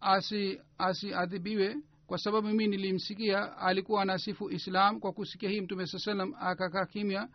[0.00, 6.34] asi asiadhibiwe kwa sababu mimi nilimsikia alikuwa anasifu islam kwa kusikia hii mtume saa salam
[6.40, 7.28] akakaa kimya.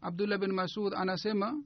[0.00, 1.62] Abdullah bin masud anasema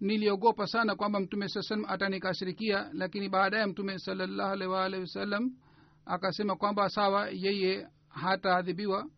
[0.00, 5.50] niliogopa sana kwamba mtume saa salam atanikashirikia lakini baadaye mtume salallahu alaihi waalihi wasallam
[6.06, 9.08] akasema kwamba sawa yeye hataadhibiwa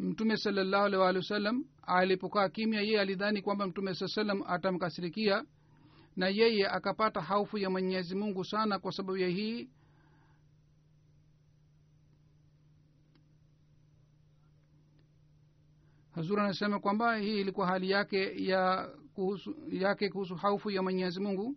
[0.00, 5.44] mtume salallahu alaihi waalihi wasallam alipokaa kimya yeye alidhani kwamba mtume saa salam atamkasirikia
[6.16, 9.68] na yeye akapata haufu ya mwenyezi mungu sana kwa sababu ya hii
[16.14, 21.56] hazur anasema kwamba hii ilikuwa hali yake ya kuhusu yake kuhusu haufu ya mwenyezi mungu.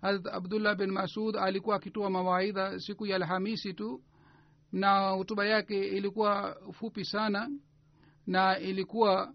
[0.00, 4.02] Harat abdullah bin masud alikuwa akitoa mawaidha siku ya alhamisi tu
[4.72, 7.50] na hutuba yake ilikuwa fupi sana
[8.26, 9.34] na ilikuwa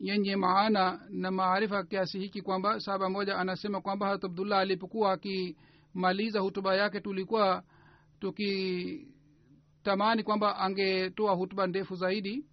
[0.00, 6.40] yenye maana na maarifa kiasi hiki kwamba sahaba moja anasema kwamba harat abdullah alipokuwa akimaliza
[6.40, 7.62] hutuba yake tulikuwa
[8.20, 12.44] tukitamani kwamba angetoa hutuba ndefu zaidi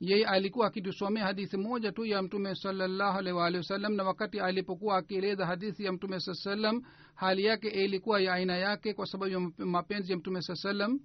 [0.00, 4.96] yeye alikuwa akitusomea hadithi moja tu ya mtume salallahu alaihi waalihi wasallam na wakati alipokuwa
[4.96, 6.82] akieleza hadithi ya mtume saa salam
[7.14, 11.00] hali yake ilikuwa ya aina yake kwa sababu ya mapenzi ya mtume saa salam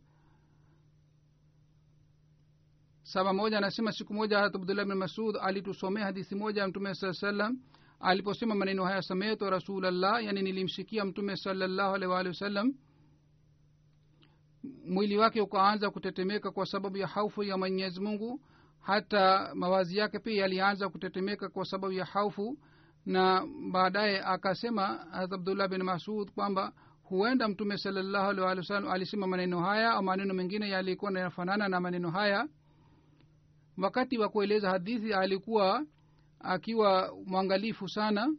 [3.04, 7.14] saba moja anasema siku moja harat abdullah bin masud alitusomea hadithi moja ya mtume saa
[7.14, 7.60] salam
[8.00, 12.74] aliposema maneno haya sametu rasulllah yani nilimsikia mtume salallahu alaihi waalihi wasallam
[14.86, 18.42] mwili wake ukaanza kutetemeka kwa sababu ya haufu ya mwenyezi mungu
[18.82, 22.58] hata mawazi yake pia yalianza kutetemeka kwa sababu ya haufu
[23.06, 29.28] na baadaye akasema harat abdullah bin masud kwamba huenda mtume salallahu alih walih wasallam alisema
[29.28, 32.48] maneno haya au maneno mengine yalikuwa yanafanana na maneno haya.
[33.78, 35.86] Wakati wa kueleza hadithi alikuwa
[36.40, 38.34] akiwa mwangalifu sana.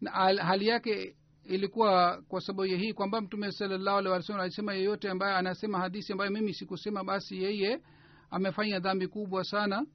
[0.00, 0.10] Na
[0.44, 1.16] hali yake
[1.50, 6.30] ilikuwa kwa sababu ya hii kwamba mtume salallahu alih alisema yeyote ambaye anasema hadithi ambayo
[6.30, 7.82] mimi sikusema basi yeye
[8.30, 9.86] amefanya dhambi kubwa sana.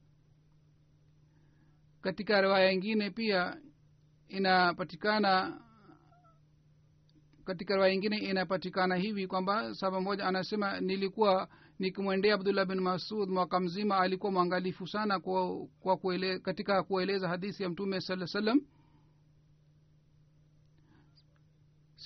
[2.00, 3.56] Katika riwaya ingine pia
[4.28, 5.60] inapatikana
[7.44, 13.60] katika riwaya ingine inapatikana hivi kwamba saba moja anasema nilikuwa nikimwendea abdullah bin masud mwaka
[13.60, 18.60] mzima alikuwa mwangalifu sana kwa, kwa kuele, katika kueleza hadithi ya mtume saa salam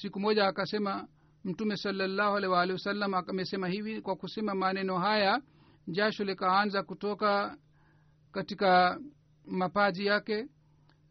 [0.02, 1.08] siku moja akasema
[1.44, 5.42] mtume salallahu alaihi waalihi wasallam amesema hivi kwa kusema maneno haya
[5.88, 7.56] jasho likaanza kutoka
[8.32, 9.00] katika
[9.46, 10.46] mapaji yake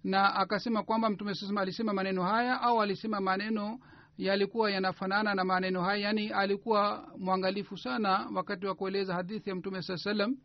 [0.03, 3.79] na akasema kwamba mtume sasema alisema maneno haya au alisema maneno
[4.17, 9.81] yalikuwa yanafanana na maneno haya yaani alikuwa mwangalifu sana wakati wa kueleza hadithi ya mtume
[9.81, 10.37] saa salam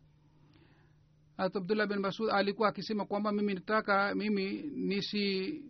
[1.37, 5.63] abdullah bin masud alikuwa akisema kwamba mimi nataka mimi nisi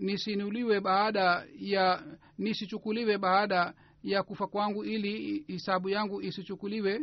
[0.00, 2.02] nisinuliwe baada ya
[2.38, 7.00] nisichukuliwe baada ya kufa kwangu ili hisabu yangu isichukuliwe.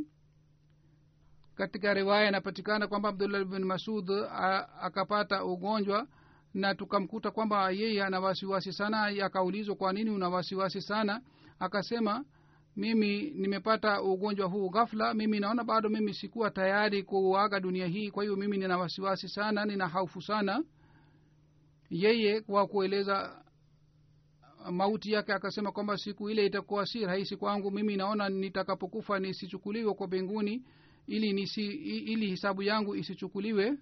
[1.56, 4.10] Katika riwaya inapatikana kwamba abdullah bin masud
[4.82, 6.08] akapata ugonjwa
[6.54, 9.04] na tukamkuta kwamba yeye ana wasiwasi sana.
[9.26, 11.22] Akaulizwa kwa nini una wasiwasi sana?
[11.60, 12.26] Akasema
[12.76, 15.14] mimi nimepata ugonjwa huu ghafla.
[15.14, 18.12] Mimi naona bado mimi sikuwa tayari kuaga dunia hii.
[18.12, 20.64] Kwa hiyo mimi nina wasiwasi sana nina haufu sana
[21.94, 23.44] yeye kwa kueleza
[24.72, 30.08] mauti yake akasema kwamba siku ile itakuwa si rahisi kwangu mimi naona nitakapokufa nisichukuliwe kwa
[30.08, 30.64] mbinguni
[31.08, 31.66] ili nisi,
[31.98, 33.78] ili hisabu yangu isichukuliwe.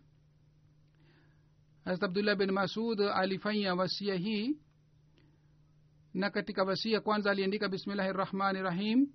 [1.86, 4.58] Harat abdullah bin masud alifanya wasia hii
[6.14, 9.08] na katika wasia kwanza aliandika bismillahi rahmani rahim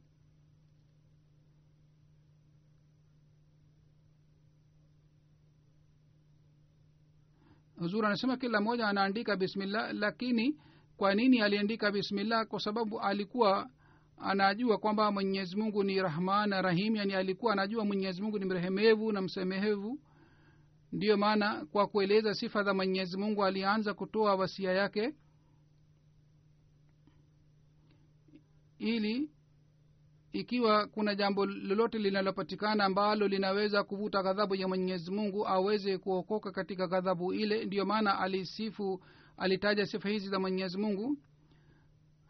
[7.79, 10.57] huzur anasema kila mmoja anaandika bismillah lakini
[10.97, 12.47] kwa nini aliandika bismillah?
[12.47, 13.70] Kwa sababu alikuwa
[14.18, 19.20] anajua kwamba mwenyezi mungu ni rahman rahim yani alikuwa anajua mwenyezi mungu ni mrehemevu na
[19.22, 20.01] msemehevu
[20.93, 25.14] ndiyo maana kwa kueleza sifa za mwenyezi mungu alianza kutoa wasia yake
[28.79, 29.31] ili
[30.41, 36.87] ikiwa kuna jambo lolote linalopatikana ambalo linaweza kuvuta ghadhabu ya mwenyezi mungu aweze kuokoka katika
[36.87, 39.03] ghadhabu ile ndiyo maana alisifu
[39.37, 41.18] alitaja sifa hizi za mwenyezi mungu.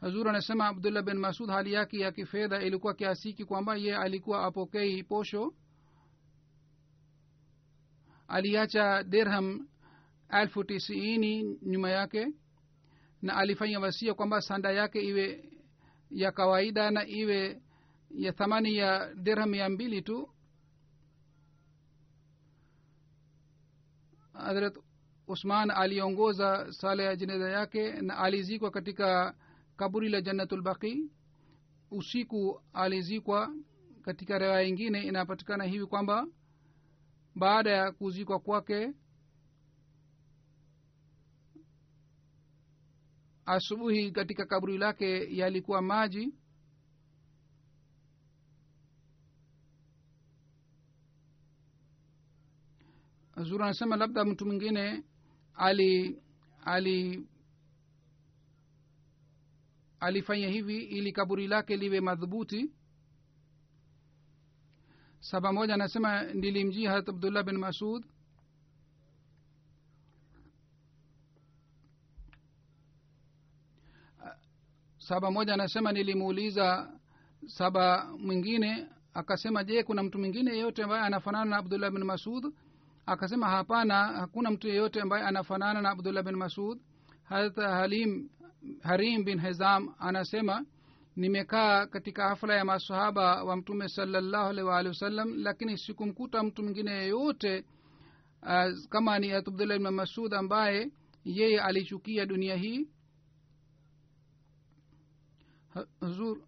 [0.01, 5.03] Hazur anasema abdullah bin masud hali yake ya kifedha ilikuwa kiasiki kwamba ye alikuwa apokei
[5.03, 5.55] posho.
[8.29, 9.69] Aliacha dirham
[10.41, 12.27] elfu tisiini nyuma yake
[13.23, 15.45] na alifanya wasia kwamba sanda yake iwe
[16.11, 17.63] ya kawaida na iwe
[18.17, 20.29] ya thamani ya dirham ya mbili tu.
[24.33, 24.79] Hadrat
[25.27, 29.35] usman aliongoza sala ya jeneza yake na alizikwa katika
[29.77, 31.11] kaburi la jannatulbaqi
[31.91, 33.55] usiku alizikwa
[34.03, 36.27] katika riwaya ingine inapatikana hivi kwamba
[37.35, 38.93] baada ya kuzikwa kwake
[43.47, 46.35] asubuhi katika kaburi lake yalikuwa maji
[53.37, 55.03] zuri anasema labda mtu mwingine
[55.55, 56.23] ali
[56.65, 57.27] ali
[60.01, 62.71] alifanya hivi ili kaburi lake liwe madhubuti.
[65.21, 68.05] Saba moja anasema nilimjia harat abdullah bin masud.
[74.99, 76.93] Saba moja anasema nilimuuliza
[77.47, 82.53] saba mwingine akasema je kuna mtu mwingine yeyote ambaye anafanana na abdullah bin masud
[83.07, 86.79] akasema hapana hakuna mtu yeyote ambaye anafanana na abdullah bin masud.
[87.25, 88.29] Harat halim
[88.83, 90.65] harim bin hezam anasema
[91.17, 96.91] nimekaa katika hafla ya masahaba wa mtume salallahu alaihi waalihi wasallam lakini sikumkuta mtu mwingine
[96.91, 97.65] yeyote
[98.43, 100.91] uh, kama ni abdullah bin masud ambaye
[101.25, 102.89] yeye alichukia dunia hii.
[106.01, 106.39] Huzur.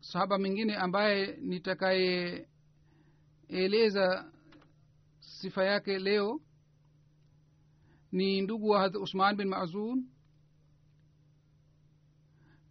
[0.00, 4.32] Sahaba mwingine ambaye nitakayeeleza
[5.40, 6.40] sifa yake leo
[8.12, 10.08] ni ndugu wa hadh usman bin mazun.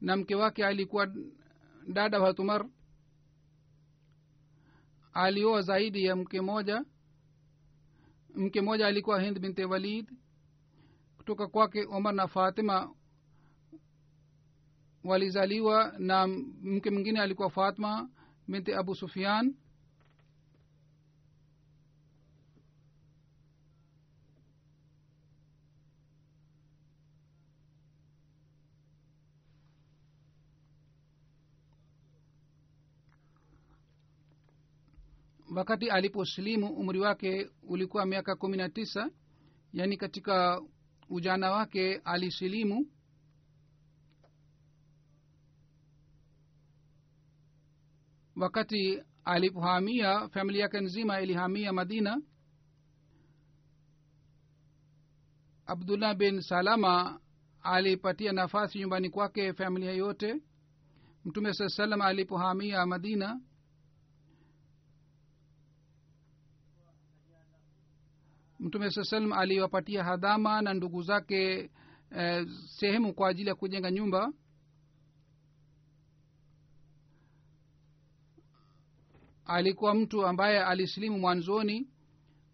[0.01, 1.13] Na mke wake alikuwa
[1.87, 2.69] dada wa umar.
[5.13, 6.85] Alioa zaidi ya mke moja
[8.35, 10.11] mke moja alikuwa hind binte walid.
[11.17, 12.95] Kutoka kwake omar na fatima
[15.03, 16.27] walizaliwa na
[16.61, 18.09] mke mwingine alikuwa fatma
[18.47, 19.55] binti abu sufian
[35.59, 39.09] wakati aliposilimu umri wake ulikuwa miaka kumi na tisa
[39.73, 40.61] yaani katika
[41.09, 42.85] ujana wake alisilimu
[48.35, 52.21] wakati alipohamia familia yake nzima ilihamia madina.
[55.65, 57.19] Abdullah bin salama
[57.61, 60.41] alipatia nafasi nyumbani kwake familia yote.
[61.25, 63.41] Mtume saa salam alipohamia madina
[68.59, 71.69] mtume saa salam aliwapatia hadhama na ndugu zake
[72.17, 72.47] eh,
[72.79, 74.33] sehemu kwa ajili ya kujenga nyumba.
[79.45, 81.87] Alikuwa mtu ambaye alisilimu mwanzoni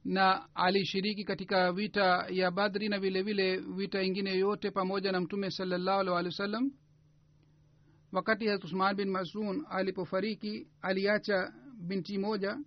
[0.05, 5.51] na alishiriki katika vita ya badri na vile vile vita ingine yote pamoja na mtume
[5.51, 6.71] salallahu alih walih wa sallam.
[8.11, 12.57] Wakati hazrat usman bin masun alipofariki aliacha binti moja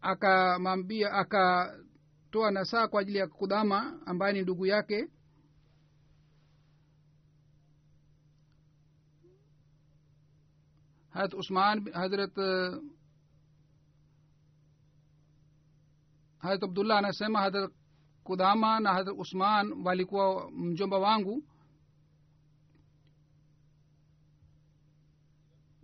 [0.00, 5.08] akamwambia akatoa nasaa kwa ajili ya kudama ambaye ni ndugu yake.
[11.10, 12.32] Harat usman hazrat
[16.38, 17.72] harat abdullah anasema hadrat
[18.24, 21.42] kudama na hadrat usman walikuwa mjomba wangu.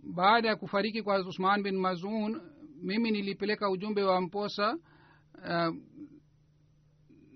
[0.03, 2.41] Baada ya kufariki kwa hazrat usman bin mazun
[2.81, 4.77] mimi nilipeleka ujumbe wa mposa
[5.33, 5.75] uh,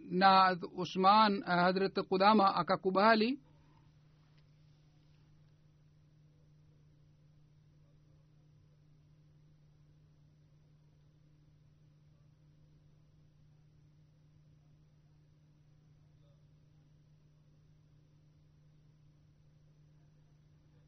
[0.09, 3.39] na usman uh, hadrat kudama akakubali.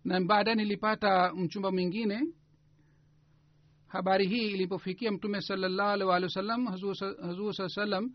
[0.06, 2.28] Na baadaye nilipata mchumba mwingine
[3.92, 6.66] habari hii ilipofikia mtume salallahu alih walih wa sallam
[7.22, 8.12] hazur saa salam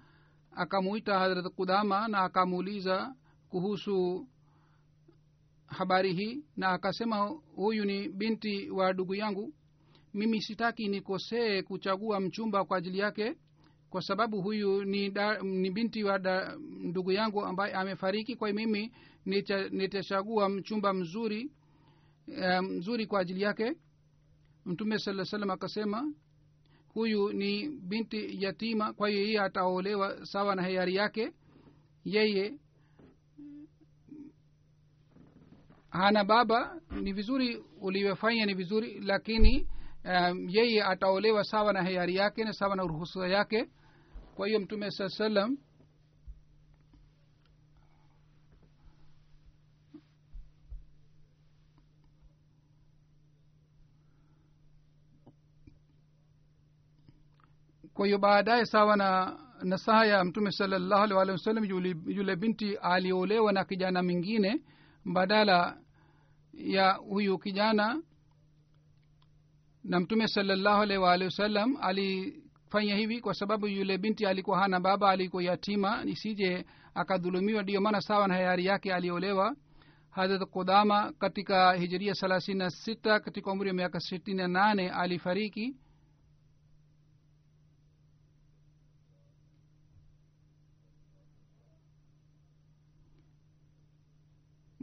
[0.52, 3.14] akamuita hadrat kudama na akamuuliza
[3.48, 4.26] kuhusu
[5.66, 7.16] habari hii na akasema
[7.56, 9.52] huyu ni binti wa ndugu yangu.
[10.14, 13.36] Mimi sitaki nikosee kuchagua mchumba kwa ajili yake
[13.90, 16.18] kwa sababu huyu ni, da, ni binti wa
[16.80, 18.36] ndugu yangu ambaye amefariki.
[18.36, 18.92] Kwa mimi
[19.26, 21.50] nita- nitachagua mchumba mzuri
[22.28, 23.72] eh, mzuri kwa ajili yake
[24.66, 26.12] mtume sala salam akasema
[26.88, 31.32] huyu ni binti yatima kwa hiyo yeye ataolewa sawa na hayari yake.
[32.04, 32.58] Yeye
[35.90, 39.68] hana baba ni vizuri ulivyofanya ni vizuri lakini
[40.04, 43.68] um, yeye ataolewa sawa na hayari yake na sawa na ruhusa yake.
[44.34, 45.58] Kwa hiyo mtume saa salam
[57.96, 62.76] kwa hiyo baadaye sawa na nasaha ya mtume salallahu alih walihi wasallam yule, yule binti
[62.76, 64.62] aliolewa na kijana mwingine
[65.04, 65.78] badala
[66.52, 68.02] ya huyu kijana.
[69.84, 75.10] Na mtume salallahu alaihi waalihi wasallam alifanya hivi kwa sababu yule binti alikuwa hana baba
[75.10, 77.62] alikuwa yatima isije akadhulumiwa.
[77.62, 79.56] Ndiyo maana sawa na hayari yake aliolewa.
[80.10, 85.76] Hadrat kudama katika hijiria thelathini na sita katika umri wa miaka sitini na nane alifariki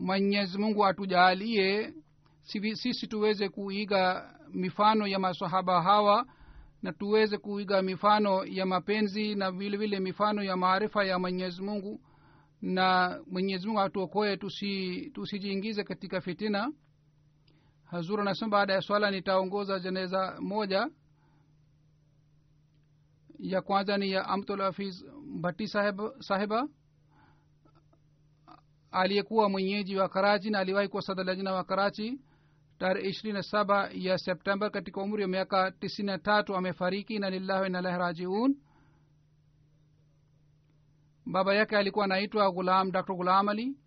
[0.03, 1.93] mwenyezi mungu atujaalie
[2.73, 6.25] sisi tuweze kuiga mifano ya masahaba hawa
[6.81, 12.01] na tuweze kuiga mifano ya mapenzi na vile vile mifano ya maarifa ya mwenyezi mungu.
[12.61, 16.71] Na mwenyezi mungu atuokoe tusi tusijiingize katika fitina.
[17.83, 20.87] Hazur anasema baada ya swala nitaongoza jeneza moja.
[23.39, 25.03] Ya kwanza ni ya amtul hafiz
[25.41, 26.67] bhatti sahib, sahiba
[28.93, 32.19] aliyekuwa mwenyeji wa karachi na aliwahi kuwa sadalajina wa karachi
[32.79, 37.29] tarehe ishirini na saba ya september katika umri wa miaka tisini na tatu amefariki na
[37.29, 38.55] lillahi wa inalahi rajiun.
[41.25, 43.77] Baba yake alikuwa anaitwa gulam dr gulam ali.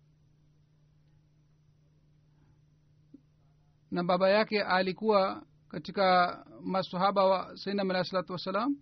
[3.91, 8.75] Na baba yake alikuwa katika masahaba wa sainam alahi salatu wassalam.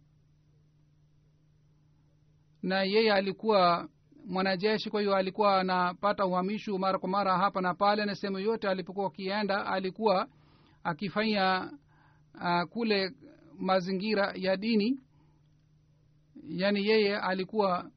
[2.64, 3.90] Na yeye alikuwa
[4.28, 8.70] mwanajeshi kwa hiyo alikuwa anapata uhamishu mara kwa mara hapa na pale na sehemu yote
[8.70, 10.28] alipokuwa akienda alikuwa
[10.84, 11.72] akifanya
[12.42, 13.12] uh, kule
[13.60, 15.00] mazingira ya dini.
[16.44, 17.92] Yaani yeye alikuwa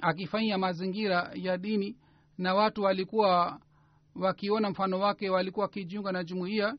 [0.00, 1.96] akifanya mazingira ya dini
[2.38, 3.60] na watu walikuwa
[4.14, 6.76] wakiona mfano wake walikuwa wakijiunga na jumuiya.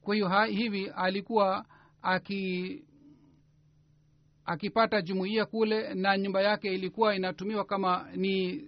[0.00, 1.66] Kwa hiyo hivi alikuwa
[2.02, 2.84] aki
[4.44, 8.64] akipata jumuiya kule na nyumba yake ilikuwa inatumiwa kama ni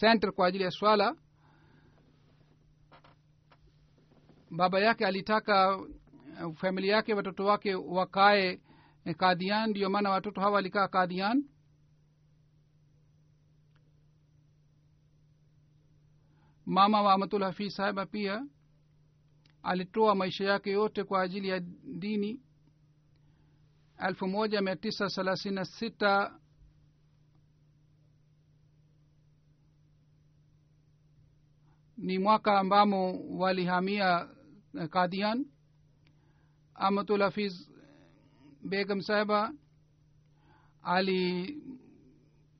[0.00, 1.16] center kwa ajili ya swala.
[4.50, 5.78] Baba yake alitaka
[6.36, 8.60] famili familia yake watoto wake wakae
[9.04, 9.70] eh, kadhian.
[9.70, 11.44] Ndio maana watoto hawa walikaa kadhian.
[16.66, 18.46] Mama wa amatul hafiz sahaba pia
[19.62, 21.60] alitoa maisha yake yote kwa ajili ya
[21.98, 22.40] dini
[23.98, 26.40] elfu moja mia tisa thelathini na sita.
[31.96, 34.28] Ni mwaka ambamo walihamia
[34.72, 35.46] kadian kadhian
[36.74, 37.68] amatul hafiz
[38.62, 39.52] begam sahiba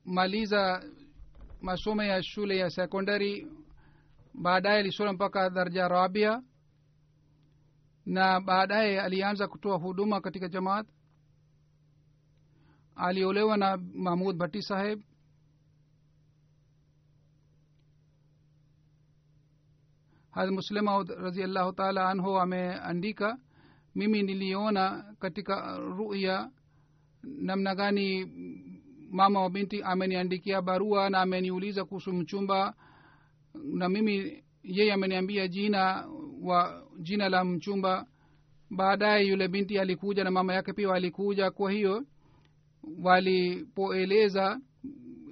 [0.05, 0.83] alimaliza
[1.61, 3.47] masomo ya shule ya sekondari
[4.33, 6.43] baadaye alisoma mpaka daraja rabia
[8.05, 10.87] na baadaye alianza kutoa huduma katika jamaat
[12.97, 15.01] aliolewa na mahmud bhatti saheb
[20.31, 23.37] had muslima raziallahu taala anhu ameandika
[23.95, 26.51] mimi niliona katika ruya
[27.23, 28.25] namna gani
[29.11, 32.73] mama wa binti ameniandikia barua na ameniuliza kuhusu mchumba
[33.63, 36.07] na mimi yeye ameniambia jina
[36.41, 38.05] wa jina la mchumba.
[38.69, 41.51] Baadaye yule binti alikuja na mama yake pia alikuja.
[41.51, 42.05] Kwa hiyo
[43.03, 44.59] walipoeleza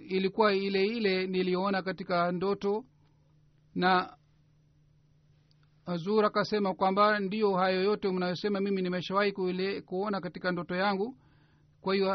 [0.07, 2.85] ilikuwa ile ile niliona katika ndoto.
[3.75, 4.17] Na
[5.85, 9.31] hazur akasema kwamba ndio hayo yote mnayosema mimi nimeshawahi
[9.85, 11.17] kuona katika ndoto yangu.
[11.81, 12.11] Kwa hiyo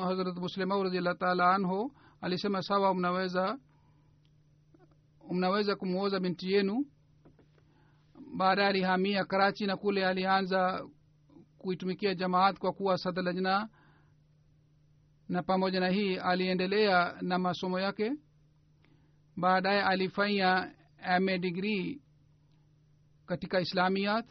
[0.00, 3.58] hazrat muslimau radiallah taala anhu alisema sawa mnaweza
[5.30, 6.86] mnaweza kumwoza binti yenu.
[8.36, 10.86] Baadaye alihamia karachi na kule alianza
[11.58, 13.68] kuitumikia jamaat kwa kuwa sadalajna
[15.30, 18.12] na pamoja na hii aliendelea na masomo yake.
[19.36, 20.74] Baadaye alifanya
[21.20, 22.00] ma degree
[23.26, 24.26] katika islamiyat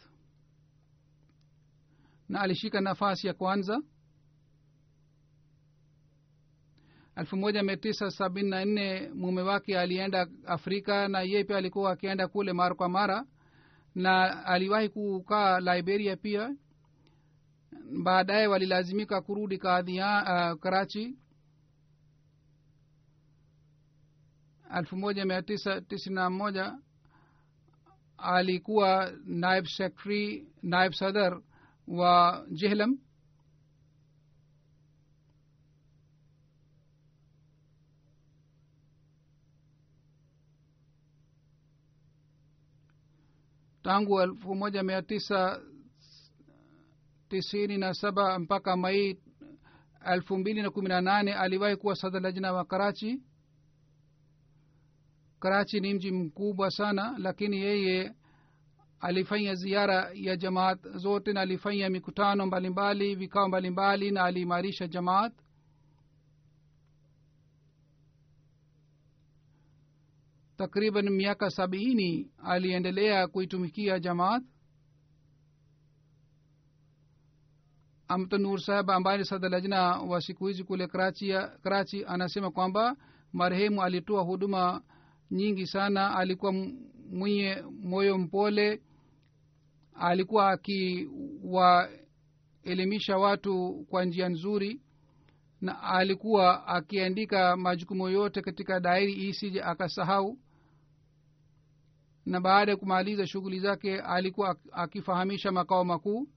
[2.29, 3.81] na alishika nafasi ya kwanza.
[7.15, 11.91] Elfu moja mia tisa sabini na nne mume wake alienda afrika na yeye pia alikuwa
[11.91, 13.25] akienda kule mara kwa mara.
[13.95, 16.55] Na aliwahi kukaa liberia pia
[18.03, 21.17] baadaye walilazimika kurudi kadhia uh, karachi.
[24.77, 26.77] Elfu moja mia tisa tisini na moja
[28.17, 31.41] alikuwa naib secretary naib sadar
[31.87, 32.97] wa jehlam
[43.83, 45.61] tangu elfu moja mia tisa
[47.29, 49.19] tisini na saba mpaka mai
[50.13, 53.21] elfu mbili na kumi na nane aliwahi kuwa sadar lajna wa karachi.
[55.39, 58.15] Karachi ni mji mkubwa sana lakini yeye
[58.99, 65.33] alifanya ziara ya jamaat zote na alifanya mikutano mbalimbali vikao mbalimbali na aliimarisha jamaat.
[70.57, 74.43] Takriban miaka sabini aliendelea kuitumikia jamaat
[78.09, 81.33] amtanur saheb ambaye ni sada wa siku hizi kule karachi,
[81.63, 82.95] karachi anasema kwamba
[83.33, 84.81] marehemu alitoa huduma
[85.31, 86.15] nyingi sana.
[86.15, 86.53] Alikuwa
[87.11, 88.81] mwenye moyo mpole
[89.93, 94.81] alikuwa akiwaelimisha watu kwa njia nzuri
[95.61, 100.37] na alikuwa akiandika majukumu yote katika dairi isije akasahau.
[102.25, 106.27] Na baada ya kumaliza shughuli zake alikuwa akifahamisha makao makuu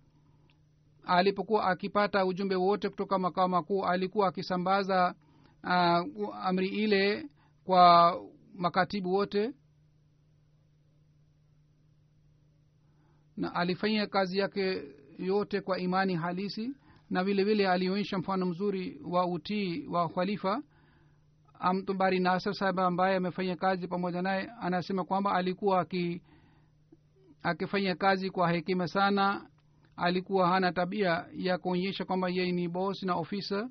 [1.05, 5.15] alipokuwa akipata ujumbe wote kutoka makao makuu alikuwa akisambaza
[5.65, 7.27] uh, amri ile
[7.65, 8.17] kwa
[8.55, 9.53] makatibu wote.
[13.37, 14.83] Na alifanya kazi yake
[15.19, 16.77] yote kwa imani halisi
[17.11, 20.63] na vile vile alionyesha mfano mzuri wa utii wa khalifa
[21.59, 24.51] amtubari nasr sahib ambaye amefanya kazi pamoja naye.
[24.61, 26.23] Anasema kwamba alikuwa aki
[27.43, 29.47] akifanya kazi kwa hekima sana
[29.97, 33.71] alikuwa hana tabia ya kuonyesha kwamba yeye ni bos na ofisa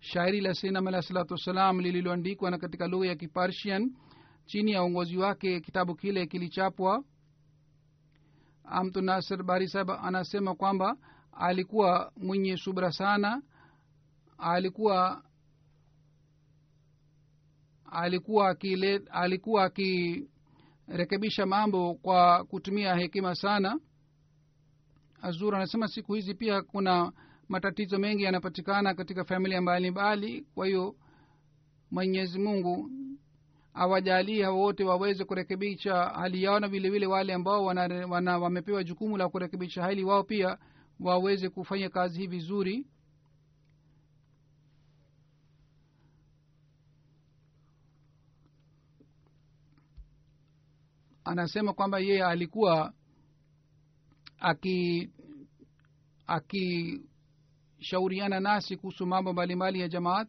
[0.00, 3.90] shairi la sinam alah salatu wassalam lililoandikwa na katika lugha ya kiparsian
[4.46, 7.04] chini ya uongozi wake kitabu kile kilichapwa.
[8.64, 10.96] Amtu nasir bari sahab anasema kwamba
[11.32, 13.42] alikuwa mwenye subra sana
[14.42, 15.22] alikuwa
[17.90, 23.80] alikuwa akile, alikuwa akirekebisha mambo kwa kutumia hekima sana.
[25.22, 27.12] Azur anasema siku hizi pia kuna
[27.48, 30.96] matatizo mengi yanapatikana katika familia mbalimbali kwa hiyo
[31.90, 32.90] mwenyezi mungu
[33.74, 39.16] awajalie wote waweze kurekebisha hali yao na vile vile wale ambao wana, wana, wamepewa jukumu
[39.16, 40.58] la kurekebisha hali wao pia
[41.00, 42.86] waweze kufanya kazi hii vizuri
[51.24, 52.92] anasema kwamba yeye alikuwa
[54.38, 55.10] aki
[56.26, 60.28] akishauriana nasi kuhusu mambo mbalimbali ya jamaat.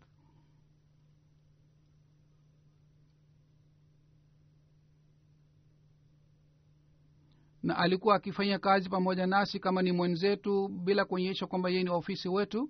[7.63, 12.29] Na alikuwa akifanya kazi pamoja nasi kama ni mwenzetu bila kuonyesha kwamba yeye ni ofisi
[12.29, 12.69] wetu.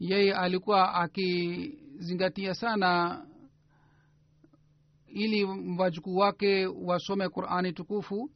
[0.00, 3.26] Yeye alikuwa akizingatia sana
[5.12, 5.44] ili
[5.78, 8.30] wajukuu wake wasome qurani tukufu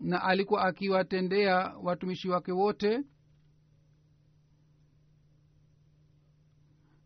[0.00, 3.04] na alikuwa akiwatendea watumishi wake wote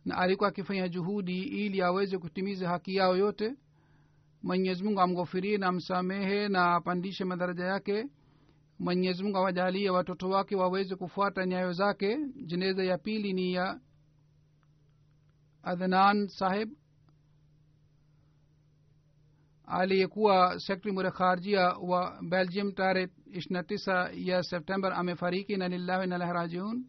[0.04, 3.54] na alikuwa akifanya juhudi ili aweze kutimiza haki yao yote.
[4.42, 8.08] Mwenyezi mungu amghofirie na amsamehe na apandishe madaraja yake.
[8.78, 12.18] Mwenyezi mungu awajalie watoto wake waweze kufuata nyayo zake.
[12.46, 13.80] Jeneza ya pili ni ya
[15.62, 16.70] adhanan saheb
[19.66, 26.32] aliyekuwa sekretari mure kharjia wa belgium tarehe ishirina tisa ya september amefariki na lillahi nalahi
[26.32, 26.84] rajiun.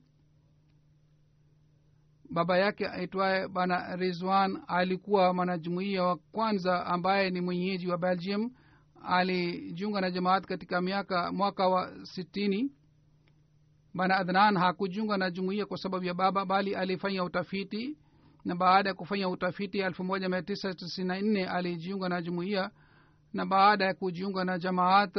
[2.29, 8.51] Baba yake aitwaye bana rizwan alikuwa mwanajumuia wa kwanza ambaye ni mwenyeji wa belgium.
[9.03, 12.71] Alijiunga na jamaat katika miaka mwaka wa sitini.
[13.93, 17.97] Bana adnan hakujiunga na jumuia kwa sababu ya baba bali alifanya utafiti
[18.47, 22.71] na baada ya kufanya utafiti elfu moja mia tisa tisini na nne alijiunga na jumuiya
[23.33, 25.17] na baada ya kujiunga na jamaat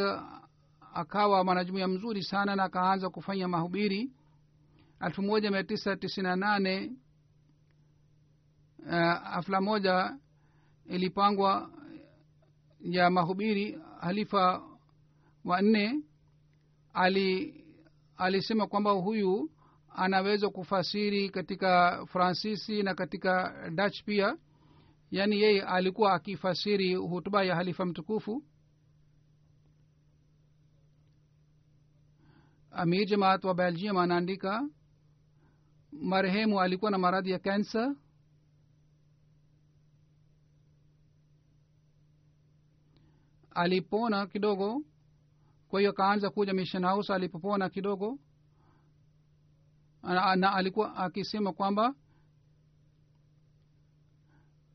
[0.94, 4.12] akawa mwanajumuiya mzuri sana na akaanza kufanya mahubiri.
[5.06, 6.92] elfu moja mia tisa tisini na nane
[8.86, 8.92] uh,
[9.32, 10.16] hafla moja
[10.86, 11.70] ilipangwa
[12.80, 13.78] ya mahubiri.
[14.00, 14.62] Halifa
[15.44, 16.02] wa nne
[16.94, 17.54] ali
[18.16, 19.50] alisema kwamba huyu
[19.90, 24.36] anaweza kufasiri katika fransisi na katika dutch pia.
[25.10, 28.42] Yaani yeye alikuwa akifasiri hutuba ya halifa mtukufu.
[32.70, 34.68] Amir jamaat wa belgium anaandika
[35.92, 37.94] marehemu alikuwa na maradhi ya kansa
[43.50, 44.82] alipona kidogo
[45.68, 48.18] kwa hiyo akaanza kuja mission house alipopona kidogo
[50.02, 51.94] na, alikuwa akisema kwamba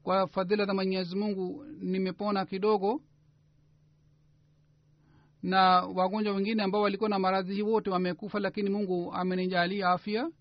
[0.04, 3.02] kwa fadhila za mwenyezi mungu nimepona kidogo.
[5.44, 10.32] Na wagonjwa wengine ambao walikuwa na maradhi wote wamekufa lakini mungu amenijalia afya.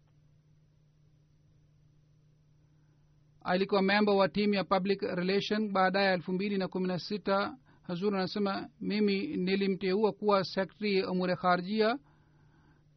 [3.45, 7.57] Alikuwa memba wa timu ya public relation baadaye elfu mbili na kumi na sita.
[7.83, 11.99] Hazur anasema mimi nilimteua kuwa sekretari umure kharjia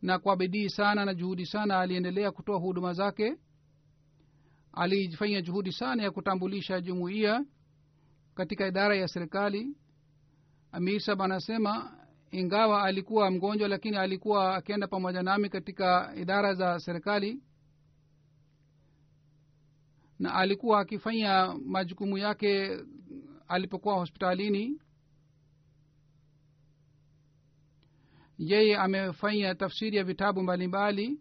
[0.05, 3.37] na kwa bidii sana na juhudi sana aliendelea kutoa huduma zake.
[4.73, 7.45] Alifanya juhudi sana ya kutambulisha jumuiya
[8.35, 9.77] katika idara ya serikali.
[10.71, 11.97] Amir sab anasema
[12.31, 17.43] ingawa alikuwa mgonjwa lakini alikuwa akienda pamoja nami katika idara za serikali
[20.19, 22.77] na alikuwa akifanya majukumu yake
[23.47, 24.81] alipokuwa hospitalini
[28.37, 31.19] yeye amefanya tafsiri ya vitabu mbalimbali.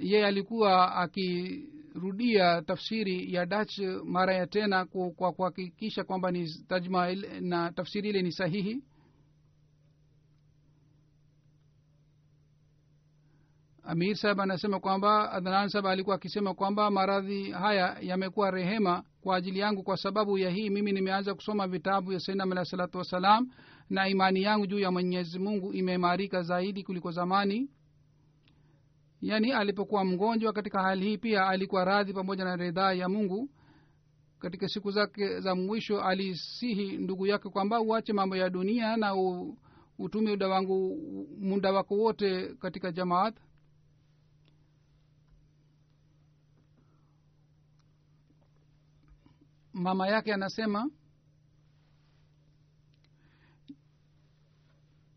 [0.00, 4.84] Yeye alikuwa akirudia tafsiri ya dach mara ya tena
[5.16, 8.82] kwa kuhakikisha kwamba ni tajma na tafsiri ile ni sahihi
[13.86, 19.58] amir sahab anasema kwamba adnan sahab alikuwa akisema kwamba maradhi haya yamekuwa rehema kwa ajili
[19.58, 20.70] yangu kwa sababu ya hii.
[20.70, 23.50] Mimi nimeanza kusoma vitabu ya sainam alah salatu wassalam
[23.90, 27.70] na imani yangu juu ya mwenyezi mungu imeimarika zaidi kuliko zamani.
[29.20, 33.50] Yaani alipokuwa mgonjwa katika hali hii pia alikuwa radhi pamoja na ridhaa ya mungu.
[34.38, 39.14] Katika siku zake za mwisho alisihi ndugu yake kwamba uache mambo ya dunia na
[39.98, 40.36] utumie
[41.40, 43.34] muda wako wote katika jamaat
[49.74, 50.90] mama yake anasema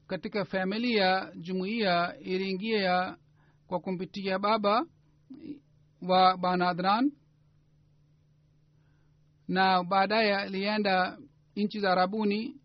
[0.08, 3.18] katika familia jumuiya iliingia
[3.68, 4.86] kwa kumpitia baba
[6.01, 7.12] wa bana adnan
[9.47, 11.18] na baadaye alienda
[11.55, 12.62] nchi za arabuni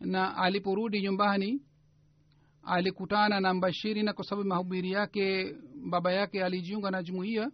[0.00, 1.62] na aliporudi nyumbani
[2.62, 5.54] alikutana na mbashiri na kwa sababu mahubiri yake
[5.90, 7.50] baba yake alijiunga na jumuiya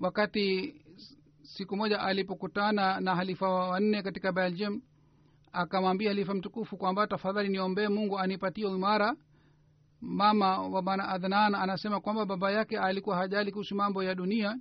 [0.00, 0.74] wakati
[1.42, 4.82] siku moja alipokutana na halifa wanne katika belgium
[5.52, 9.16] akamwambia halifa mtukufu kwamba tafadhali niombee mungu anipatie uimara.
[10.00, 14.58] Mama wa bana adhanan anasema kwamba baba yake alikuwa hajali kuhusu mambo ya dunia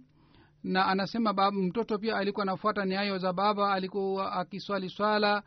[0.63, 5.43] na anasema baba, mtoto pia alikuwa anafuata nyayo za baba alikuwa akiswali swala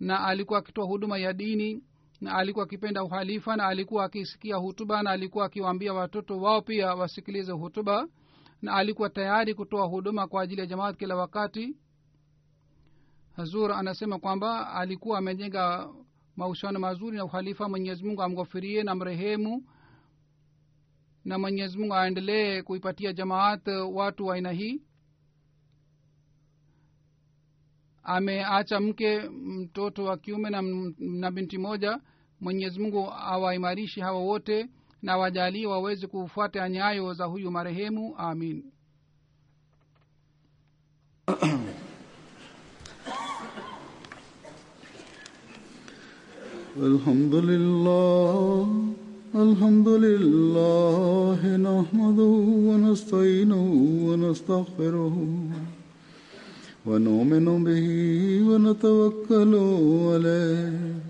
[0.00, 1.82] na alikuwa akitoa huduma ya dini
[2.20, 7.52] na alikuwa akipenda uhalifa na alikuwa akisikia hutuba na alikuwa akiwaambia watoto wao pia wasikilize
[7.52, 8.08] hutuba
[8.62, 11.76] na alikuwa tayari kutoa huduma kwa ajili ya jamaat kila wakati.
[13.36, 15.88] Hazur anasema kwamba alikuwa amejenga
[16.36, 17.68] mahusiano mazuri na uhalifa.
[17.68, 19.64] Mwenyezi mungu amghofirie na mrehemu
[21.24, 24.82] na mwenyezi mungu aendelee kuipatia jamaat watu wa aina hii.
[28.02, 30.62] Ameacha mke mtoto wa kiume na,
[30.98, 32.00] na binti moja.
[32.40, 34.68] Mwenyezi mungu awaimarishi hawa wote
[35.02, 38.14] na wajalie waweze kufuata nyayo za huyu marehemu.
[38.18, 38.64] Amin.
[46.78, 48.68] الحمد لله
[49.34, 52.32] الحمد لله نحمده
[52.68, 53.64] ونستعينه
[54.08, 55.16] ونستغفره
[56.86, 57.86] ونؤمن به
[58.48, 59.52] ونتوكل
[60.10, 61.09] عليه